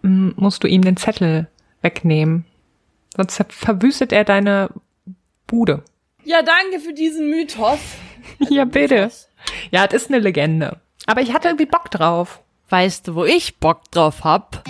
mm, 0.01 0.31
musst 0.37 0.63
du 0.63 0.67
ihm 0.67 0.81
den 0.81 0.97
Zettel 0.97 1.47
wegnehmen. 1.83 2.45
Sonst 3.15 3.45
verwüstet 3.49 4.11
er 4.11 4.23
deine 4.23 4.71
Bude. 5.45 5.83
Ja, 6.23 6.41
danke 6.41 6.79
für 6.79 6.93
diesen 6.93 7.29
Mythos. 7.29 7.77
Also 8.39 8.51
ja, 8.55 8.65
bitte. 8.65 8.95
Mythos. 8.95 9.29
Ja, 9.69 9.85
das 9.85 10.01
ist 10.01 10.09
eine 10.09 10.17
Legende. 10.17 10.79
Aber 11.05 11.21
ich 11.21 11.31
hatte 11.31 11.49
irgendwie 11.49 11.67
Bock 11.67 11.91
drauf. 11.91 12.39
Weißt 12.69 13.07
du, 13.07 13.13
wo 13.13 13.23
ich 13.23 13.59
Bock 13.59 13.83
drauf 13.91 14.23
hab? 14.23 14.63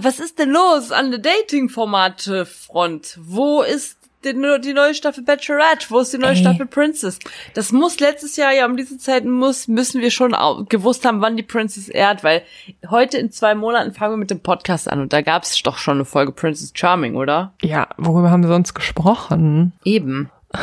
Was 0.00 0.20
ist 0.20 0.38
denn 0.38 0.48
los 0.48 0.90
an 0.90 1.10
der 1.10 1.20
Dating-Formate-Front? 1.20 3.18
Wo 3.20 3.60
ist 3.60 4.01
die, 4.24 4.60
die 4.60 4.72
neue 4.72 4.94
Staffel 4.94 5.24
Bachelorette? 5.24 5.86
Wo 5.88 6.00
ist 6.00 6.12
die 6.12 6.18
neue 6.18 6.30
Ey. 6.30 6.36
Staffel 6.36 6.66
Princess? 6.66 7.18
Das 7.54 7.72
muss 7.72 8.00
letztes 8.00 8.36
Jahr 8.36 8.52
ja 8.52 8.66
um 8.66 8.76
diese 8.76 8.98
Zeit 8.98 9.24
muss, 9.24 9.68
müssen 9.68 10.00
wir 10.00 10.10
schon 10.10 10.34
gewusst 10.68 11.04
haben, 11.04 11.20
wann 11.20 11.36
die 11.36 11.42
Princess 11.42 11.88
ehrt, 11.88 12.24
weil 12.24 12.42
heute 12.90 13.18
in 13.18 13.30
zwei 13.30 13.54
Monaten 13.54 13.92
fangen 13.92 14.14
wir 14.14 14.18
mit 14.18 14.30
dem 14.30 14.40
Podcast 14.40 14.90
an 14.90 15.00
und 15.00 15.12
da 15.12 15.22
gab 15.22 15.42
es 15.42 15.60
doch 15.62 15.78
schon 15.78 15.98
eine 15.98 16.04
Folge 16.04 16.32
Princess 16.32 16.72
Charming, 16.74 17.16
oder? 17.16 17.52
Ja, 17.62 17.88
worüber 17.96 18.30
haben 18.30 18.42
wir 18.42 18.48
sonst 18.48 18.74
gesprochen? 18.74 19.72
Eben. 19.84 20.30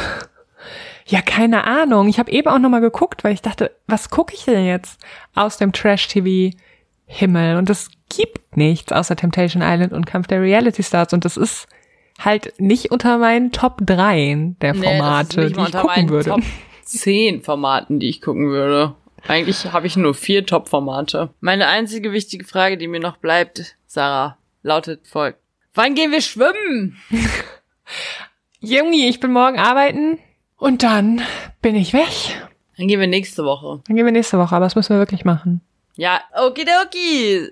Ja, 1.10 1.22
keine 1.24 1.64
Ahnung. 1.64 2.08
Ich 2.08 2.20
habe 2.20 2.32
eben 2.32 2.48
auch 2.48 2.60
nochmal 2.60 2.82
geguckt, 2.82 3.24
weil 3.24 3.34
ich 3.34 3.42
dachte, 3.42 3.72
was 3.88 4.12
gucke 4.12 4.36
ich 4.36 4.46
denn 4.46 4.64
jetzt 4.66 5.02
aus 5.34 5.58
dem 5.58 5.72
Trash-TV-Himmel? 5.72 7.58
Und 7.58 7.68
es 7.68 7.90
gibt 8.10 8.56
nichts 8.56 8.92
außer 8.92 9.16
Temptation 9.16 9.64
Island 9.66 9.92
und 9.92 10.06
Kampf 10.06 10.28
der 10.28 10.40
Reality 10.40 10.84
Stars. 10.84 11.12
Und 11.12 11.26
das 11.26 11.36
ist 11.36 11.68
halt 12.20 12.54
nicht 12.60 12.92
unter 12.92 13.18
meinen 13.18 13.52
Top 13.52 13.78
3 13.82 14.56
der 14.62 14.76
Formate, 14.76 15.42
nee, 15.42 15.54
die 15.54 15.62
ich 15.62 15.72
gucken 15.74 16.10
würde. 16.10 16.30
Top 16.30 16.42
10 16.84 17.42
Formaten, 17.42 18.00
die 18.00 18.10
ich 18.10 18.22
gucken 18.22 18.50
würde. 18.50 18.96
Eigentlich 19.28 19.66
habe 19.72 19.88
ich 19.88 19.98
nur 19.98 20.14
vier 20.14 20.46
Top-Formate. 20.46 21.30
Meine 21.40 21.68
einzige 21.68 22.12
wichtige 22.12 22.46
Frage, 22.46 22.78
die 22.78 22.88
mir 22.88 23.00
noch 23.00 23.18
bleibt, 23.18 23.76
Sarah, 23.86 24.38
lautet 24.64 25.08
folgt. 25.08 25.40
Wann 25.74 25.96
gehen 25.96 26.12
wir 26.12 26.22
schwimmen? 26.22 26.98
Junge, 28.60 29.08
ich 29.08 29.20
bin 29.20 29.32
morgen 29.32 29.60
arbeiten 29.60 30.20
und 30.58 30.84
dann 30.84 31.22
bin 31.62 31.76
ich 31.76 31.94
weg. 31.94 32.10
Dann 32.78 32.88
gehen 32.88 33.00
wir 33.00 33.08
nächste 33.08 33.44
Woche. 33.44 33.82
Dann 33.88 33.96
gehen 33.96 34.06
wir 34.06 34.12
nächste 34.12 34.38
Woche, 34.38 34.56
aber 34.56 34.66
das 34.66 34.76
müssen 34.76 34.94
wir 34.94 35.00
wirklich 35.00 35.26
machen. 35.26 35.62
Ja, 35.96 36.22
okidoki. 36.34 37.52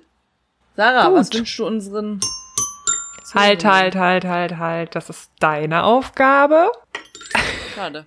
Sarah, 0.75 1.09
Gut. 1.09 1.17
was 1.17 1.33
wünschst 1.33 1.59
du 1.59 1.65
unseren 1.65 2.19
Halt, 3.33 3.65
halt, 3.65 3.95
halt, 3.95 4.25
halt, 4.25 4.57
halt. 4.57 4.95
Das 4.95 5.09
ist 5.09 5.31
deine 5.39 5.83
Aufgabe. 5.83 6.71
Schade. 7.75 8.05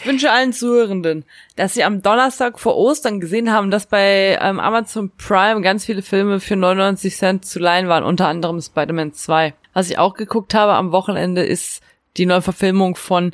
Ich 0.00 0.06
wünsche 0.06 0.30
allen 0.30 0.54
Zuhörenden, 0.54 1.26
dass 1.56 1.74
sie 1.74 1.84
am 1.84 2.00
Donnerstag 2.00 2.58
vor 2.58 2.76
Ostern 2.76 3.20
gesehen 3.20 3.52
haben, 3.52 3.70
dass 3.70 3.84
bei 3.84 4.38
ähm, 4.40 4.58
Amazon 4.58 5.10
Prime 5.18 5.60
ganz 5.60 5.84
viele 5.84 6.00
Filme 6.00 6.40
für 6.40 6.56
99 6.56 7.14
Cent 7.14 7.44
zu 7.44 7.58
leihen 7.58 7.88
waren, 7.88 8.04
unter 8.04 8.26
anderem 8.26 8.62
Spider-Man 8.62 9.12
2. 9.12 9.52
Was 9.74 9.90
ich 9.90 9.98
auch 9.98 10.14
geguckt 10.14 10.54
habe 10.54 10.72
am 10.72 10.92
Wochenende 10.92 11.44
ist 11.44 11.82
die 12.16 12.24
Neuverfilmung 12.24 12.96
von 12.96 13.32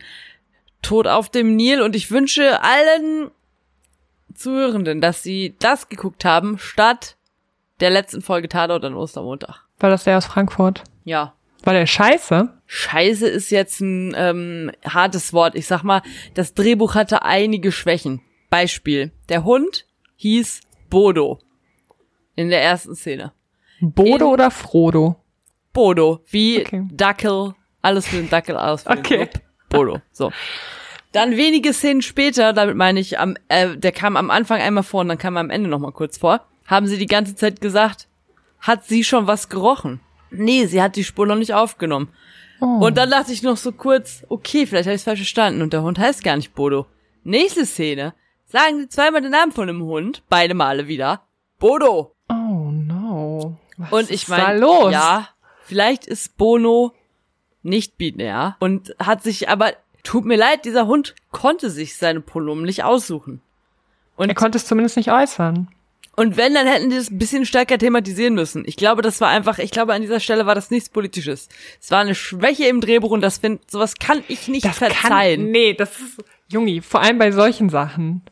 Tod 0.83 1.07
auf 1.07 1.29
dem 1.29 1.55
Nil 1.55 1.83
und 1.83 1.95
ich 1.95 2.11
wünsche 2.11 2.63
allen 2.63 3.31
Zuhörenden, 4.35 5.01
dass 5.01 5.23
sie 5.23 5.55
das 5.59 5.89
geguckt 5.89 6.25
haben, 6.25 6.59
statt 6.59 7.17
der 7.81 7.91
letzten 7.91 8.23
Folge 8.23 8.49
Tatort 8.49 8.85
an 8.85 8.95
Ostermontag. 8.95 9.66
War 9.79 9.91
das 9.91 10.05
der 10.05 10.19
aus 10.19 10.27
Frankfurt? 10.27 10.85
Ja. 11.05 11.35
War 11.63 11.73
der 11.73 11.87
scheiße? 11.87 12.49
Scheiße 12.67 13.27
ist 13.27 13.51
jetzt 13.51 13.81
ein 13.81 14.15
ähm, 14.17 14.71
hartes 14.85 15.33
Wort. 15.33 15.55
Ich 15.55 15.67
sag 15.67 15.83
mal, 15.83 16.03
das 16.35 16.55
Drehbuch 16.55 16.95
hatte 16.95 17.23
einige 17.23 17.73
Schwächen. 17.73 18.21
Beispiel. 18.51 19.13
Der 19.29 19.45
Hund 19.45 19.87
hieß 20.17 20.61
Bodo. 20.89 21.41
In 22.35 22.51
der 22.51 22.63
ersten 22.63 22.95
Szene. 22.95 23.33
Bodo 23.81 24.27
In 24.27 24.33
oder 24.33 24.51
Frodo? 24.51 25.17
Bodo. 25.73 26.21
Wie 26.27 26.61
okay. 26.61 26.87
Dackel. 26.91 27.55
Alles 27.83 28.09
für 28.09 28.17
den 28.17 28.31
Dackel 28.31 28.57
aus. 28.57 28.87
okay. 28.87 29.29
Bodo. 29.69 30.01
So. 30.13 30.33
Dann 31.13 31.37
wenige 31.37 31.73
Szenen 31.73 32.03
später, 32.03 32.53
damit 32.53 32.77
meine 32.77 33.01
ich, 33.01 33.19
am, 33.19 33.37
äh, 33.49 33.77
der 33.77 33.93
kam 33.93 34.17
am 34.17 34.31
Anfang 34.31 34.61
einmal 34.61 34.83
vor 34.85 35.01
und 35.01 35.09
dann 35.09 35.19
kam 35.19 35.37
er 35.37 35.41
am 35.41 35.51
Ende 35.51 35.69
nochmal 35.69 35.93
kurz 35.93 36.19
vor, 36.19 36.47
haben 36.67 36.87
sie 36.87 36.99
die 36.99 37.07
ganze 37.07 37.35
Zeit 37.35 37.61
gesagt, 37.61 38.09
hat 38.67 38.85
sie 38.85 39.05
schon 39.05 39.27
was 39.27 39.49
gerochen? 39.49 40.01
Nee, 40.31 40.67
sie 40.67 40.83
hat 40.83 40.97
die 40.97 41.05
Spur 41.05 41.27
noch 41.27 41.37
nicht 41.37 41.55
aufgenommen. 41.55 42.09
Oh. 42.61 42.87
Und 42.87 42.97
dann 42.97 43.11
dachte 43.11 43.33
ich 43.33 43.43
noch 43.43 43.57
so 43.57 43.73
kurz, 43.73 44.25
okay, 44.29 44.67
vielleicht 44.67 44.87
habe 44.87 44.95
ich 44.95 45.01
es 45.01 45.05
falsch 45.05 45.21
verstanden 45.21 45.63
und 45.63 45.73
der 45.73 45.83
Hund 45.83 45.99
heißt 45.99 46.25
gar 46.25 46.37
nicht 46.37 46.55
Bodo. 46.55 46.87
Nächste 47.23 47.67
Szene. 47.67 48.15
Sagen 48.47 48.79
sie 48.79 48.89
zweimal 48.89 49.23
den 49.23 49.33
Namen 49.33 49.53
von 49.53 49.67
dem 49.67 49.83
Hund, 49.83 50.23
beide 50.29 50.55
Male 50.55 50.89
wieder. 50.89 51.23
Bodo. 51.59 52.15
Oh 52.29 52.71
no. 52.71 53.57
Was 53.77 53.93
und 53.93 54.11
ich 54.11 54.29
meine, 54.29 54.61
ja, 54.91 55.29
vielleicht 55.65 56.07
ist 56.07 56.37
Bono 56.37 56.93
nicht 57.63 57.99
binär 57.99 58.57
und 58.61 58.95
hat 58.99 59.23
sich 59.23 59.49
aber, 59.49 59.73
tut 60.03 60.25
mir 60.25 60.37
leid, 60.37 60.65
dieser 60.65 60.87
Hund 60.87 61.15
konnte 61.33 61.71
sich 61.71 61.97
seine 61.97 62.21
Pronomen 62.21 62.65
nicht 62.65 62.85
aussuchen. 62.85 63.43
Und 64.17 64.29
er 64.29 64.35
konnte 64.35 64.57
es 64.57 64.67
zumindest 64.67 64.97
nicht 64.97 65.11
äußern. 65.11 65.69
Und 66.17 66.39
wenn, 66.39 66.55
dann 66.55 66.67
hätten 66.67 66.89
die 66.89 66.97
das 66.97 67.11
ein 67.11 67.19
bisschen 67.19 67.45
stärker 67.45 67.77
thematisieren 67.77 68.35
müssen. 68.35 68.65
Ich 68.67 68.77
glaube, 68.77 69.03
das 69.03 69.21
war 69.21 69.29
einfach, 69.29 69.59
ich 69.59 69.71
glaube, 69.71 69.93
an 69.93 70.01
dieser 70.01 70.19
Stelle 70.19 70.47
war 70.47 70.55
das 70.55 70.71
nichts 70.71 70.89
Politisches. 70.89 71.49
Es 71.79 71.91
war 71.91 72.01
eine 72.01 72.15
Schwäche 72.15 72.65
im 72.65 72.81
Drehbuch 72.81 73.11
und 73.11 73.21
das 73.21 73.39
find, 73.39 73.71
sowas 73.71 73.95
kann 73.97 74.25
ich 74.27 74.49
nicht 74.49 74.65
das 74.65 74.79
verzeihen. 74.79 75.43
Kann, 75.43 75.51
nee, 75.51 75.75
das 75.75 75.91
ist, 76.01 76.25
Jungi, 76.49 76.81
vor 76.81 77.03
allem 77.03 77.19
bei 77.19 77.31
solchen 77.33 77.69
Sachen. 77.69 78.23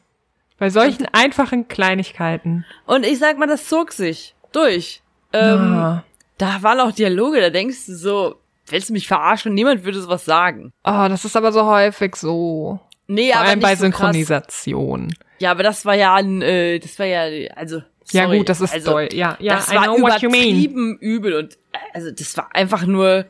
Bei 0.59 0.70
solchen 0.70 1.03
und, 1.03 1.14
einfachen 1.14 1.68
Kleinigkeiten. 1.68 2.64
Und 2.87 3.05
ich 3.05 3.18
sag 3.18 3.38
mal, 3.38 3.47
das 3.47 3.68
zog 3.68 3.92
sich 3.92 4.35
durch. 4.53 5.03
Ähm, 5.35 5.75
ja. 5.75 6.05
Da 6.38 6.62
waren 6.62 6.81
auch 6.81 6.92
Dialoge, 6.92 7.40
da 7.40 7.51
denkst 7.51 7.87
du 7.87 7.97
so, 7.97 8.37
willst 8.66 8.88
du 8.88 8.94
mich 8.94 9.07
verarschen? 9.07 9.53
Niemand 9.53 9.85
würde 9.85 10.01
sowas 10.01 10.25
sagen. 10.25 10.73
Oh, 10.85 11.07
das 11.09 11.25
ist 11.27 11.37
aber 11.37 11.53
so 11.53 11.66
häufig 11.66 12.16
so. 12.16 12.81
Nee, 13.07 13.33
Vor 13.33 13.40
aber 13.40 13.49
allem 13.51 13.61
bei 13.61 13.75
so 13.77 13.83
Synchronisation. 13.83 15.09
Krass. 15.09 15.19
Ja, 15.38 15.51
aber 15.51 15.62
das 15.62 15.85
war 15.85 15.95
ja 15.95 16.14
ein, 16.14 16.43
äh, 16.43 16.79
das 16.79 16.99
war 16.99 17.07
ja, 17.07 17.51
also. 17.55 17.83
Sorry, 18.05 18.33
ja 18.33 18.38
gut, 18.38 18.49
das 18.49 18.61
ist 18.61 18.73
also, 18.73 18.93
doll. 18.93 19.09
Ja, 19.12 19.37
ja, 19.40 19.57
das 19.57 19.73
I 19.73 19.77
war 19.77 19.97
übertrieben 19.97 20.99
übel 20.99 21.35
und 21.35 21.59
also 21.95 22.11
das 22.11 22.37
war 22.37 22.55
einfach 22.55 22.85
nur, 22.85 23.25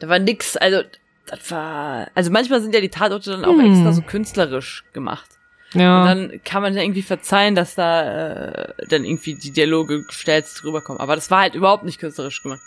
da 0.00 0.08
war 0.08 0.18
nix, 0.18 0.56
also 0.56 0.82
das 1.26 1.50
war, 1.50 2.08
also 2.14 2.30
manchmal 2.30 2.60
sind 2.60 2.74
ja 2.74 2.80
die 2.80 2.88
Tatorte 2.88 3.30
dann 3.30 3.44
auch 3.44 3.56
hm. 3.56 3.72
extra 3.72 3.92
so 3.92 4.02
künstlerisch 4.02 4.84
gemacht. 4.92 5.30
Ja. 5.74 6.00
Und 6.00 6.06
dann 6.06 6.40
kann 6.44 6.62
man 6.62 6.74
ja 6.74 6.82
irgendwie 6.82 7.02
verzeihen, 7.02 7.54
dass 7.54 7.74
da 7.74 8.46
äh, 8.48 8.86
dann 8.88 9.04
irgendwie 9.04 9.34
die 9.34 9.50
Dialoge 9.50 10.04
gestellt 10.04 10.46
drüber 10.60 10.80
kommen. 10.80 11.00
Aber 11.00 11.16
das 11.16 11.30
war 11.30 11.40
halt 11.40 11.54
überhaupt 11.54 11.84
nicht 11.84 11.98
künstlerisch 11.98 12.42
gemacht. 12.42 12.60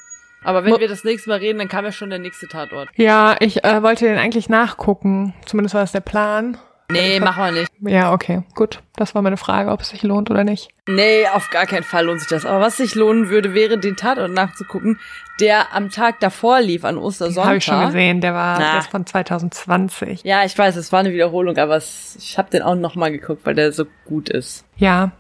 Aber 0.44 0.64
wenn 0.64 0.72
Mo 0.72 0.80
wir 0.80 0.88
das 0.88 1.04
nächste 1.04 1.30
Mal 1.30 1.40
reden, 1.40 1.60
dann 1.60 1.68
kam 1.68 1.86
ja 1.86 1.92
schon 1.92 2.10
der 2.10 2.20
nächste 2.20 2.48
Tatort. 2.48 2.90
Ja, 2.96 3.36
ich 3.40 3.64
äh, 3.64 3.84
wollte 3.84 4.06
den 4.06 4.18
eigentlich 4.18 4.50
nachgucken. 4.50 5.34
Zumindest 5.46 5.76
war 5.76 5.82
das 5.82 5.92
der 5.92 6.00
Plan. 6.02 6.58
Nee, 6.92 7.20
machen 7.20 7.44
wir 7.44 7.52
nicht. 7.52 7.72
Ja, 7.82 8.14
okay, 8.14 8.42
gut. 8.56 8.80
Das 8.96 9.14
war 9.14 9.22
meine 9.22 9.38
Frage, 9.38 9.70
ob 9.70 9.82
es 9.82 9.90
sich 9.90 10.02
lohnt 10.02 10.32
oder 10.32 10.44
nicht. 10.44 10.70
Nee, 10.88 11.28
auf 11.32 11.52
gar 11.52 11.68
keinen 11.68 11.84
Fall 11.84 12.06
lohnt 12.06 12.20
sich 12.20 12.30
das. 12.30 12.46
Aber 12.46 12.62
was 12.62 12.78
sich 12.78 12.96
lohnen 12.96 13.30
würde, 13.30 13.54
wäre 13.54 13.78
den 13.78 13.96
Tatort 13.96 14.32
nachzugucken, 14.32 15.00
der 15.40 15.74
am 15.74 15.92
Tag 15.92 16.20
davor 16.20 16.62
lief, 16.62 16.84
an 16.86 16.98
Ostersonntag. 16.98 17.46
Habe 17.46 17.58
ich 17.58 17.64
schon 17.64 17.86
gesehen, 17.86 18.22
der 18.22 18.34
war 18.34 18.58
der 18.58 18.80
ist 18.80 18.90
von 18.90 19.06
2020. 19.06 20.24
Ja, 20.24 20.44
ich 20.46 20.58
weiß, 20.58 20.76
es 20.78 20.92
war 20.92 21.02
eine 21.02 21.14
Wiederholung, 21.14 21.56
aber 21.58 21.76
es, 21.76 22.18
ich 22.20 22.40
habe 22.40 22.50
den 22.50 22.64
auch 22.64 22.76
nochmal 22.76 23.12
geguckt, 23.12 23.46
weil 23.46 23.54
der 23.54 23.72
so 23.72 23.86
gut 24.06 24.30
ist. 24.30 24.66
Ja, 24.78 25.12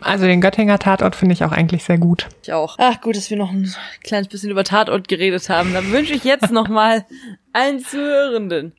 also 0.00 0.26
den 0.26 0.40
Göttinger 0.40 0.78
Tatort 0.78 1.16
finde 1.16 1.32
ich 1.34 1.44
auch 1.44 1.52
eigentlich 1.52 1.84
sehr 1.84 1.98
gut. 1.98 2.28
Ich 2.42 2.52
auch. 2.52 2.76
Ach 2.78 3.00
gut, 3.00 3.16
dass 3.16 3.30
wir 3.30 3.36
noch 3.36 3.50
ein 3.50 3.72
kleines 4.02 4.28
bisschen 4.28 4.50
über 4.50 4.64
Tatort 4.64 5.08
geredet 5.08 5.48
haben. 5.48 5.72
Dann 5.72 5.90
wünsche 5.92 6.14
ich 6.14 6.24
jetzt 6.24 6.50
nochmal 6.50 7.04
allen 7.52 7.84
Zuhörenden 7.84 8.72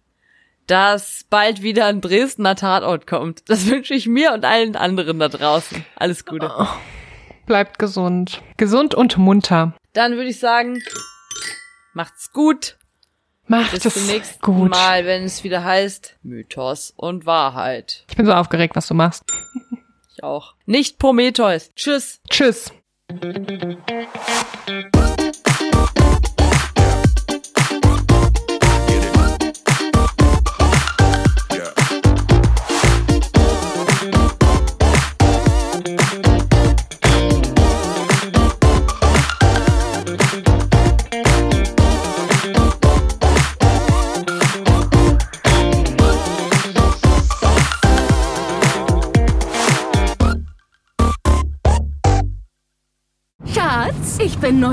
dass 0.68 1.26
bald 1.30 1.64
wieder 1.64 1.86
ein 1.86 2.02
Dresdner 2.02 2.56
Tatort 2.56 3.08
kommt. 3.08 3.50
Das 3.50 3.68
wünsche 3.68 3.94
ich 3.94 4.06
mir 4.06 4.34
und 4.34 4.46
allen 4.46 4.76
anderen 4.76 5.18
da 5.18 5.30
draußen. 5.30 5.84
Alles 5.96 6.26
Gute. 6.26 6.52
Oh, 6.56 6.68
bleibt 7.46 7.80
gesund. 7.80 8.42
Gesund 8.58 8.94
und 8.94 9.18
munter. 9.18 9.74
Dann 9.94 10.14
würde 10.14 10.30
ich 10.30 10.40
sagen, 10.40 10.84
macht's 11.94 12.32
gut. 12.34 12.78
Macht 13.48 13.72
Bis 13.72 13.86
es 13.86 13.94
zum 13.94 14.06
nächsten 14.08 14.42
gut. 14.42 14.72
Mal, 14.72 15.06
wenn 15.06 15.24
es 15.24 15.46
wieder 15.46 15.64
heißt 15.64 16.18
Mythos 16.22 16.94
und 16.98 17.26
Wahrheit. 17.26 18.04
Ich 18.10 18.18
bin 18.18 18.26
so 18.26 18.34
aufgeregt, 18.34 18.76
was 18.76 18.88
du 18.88 18.94
machst. 18.94 19.24
Ich 20.18 20.24
auch. 20.24 20.56
Nicht 20.66 20.98
Prometheus. 20.98 21.70
Tschüss. 21.76 22.22
Tschüss. 22.28 22.72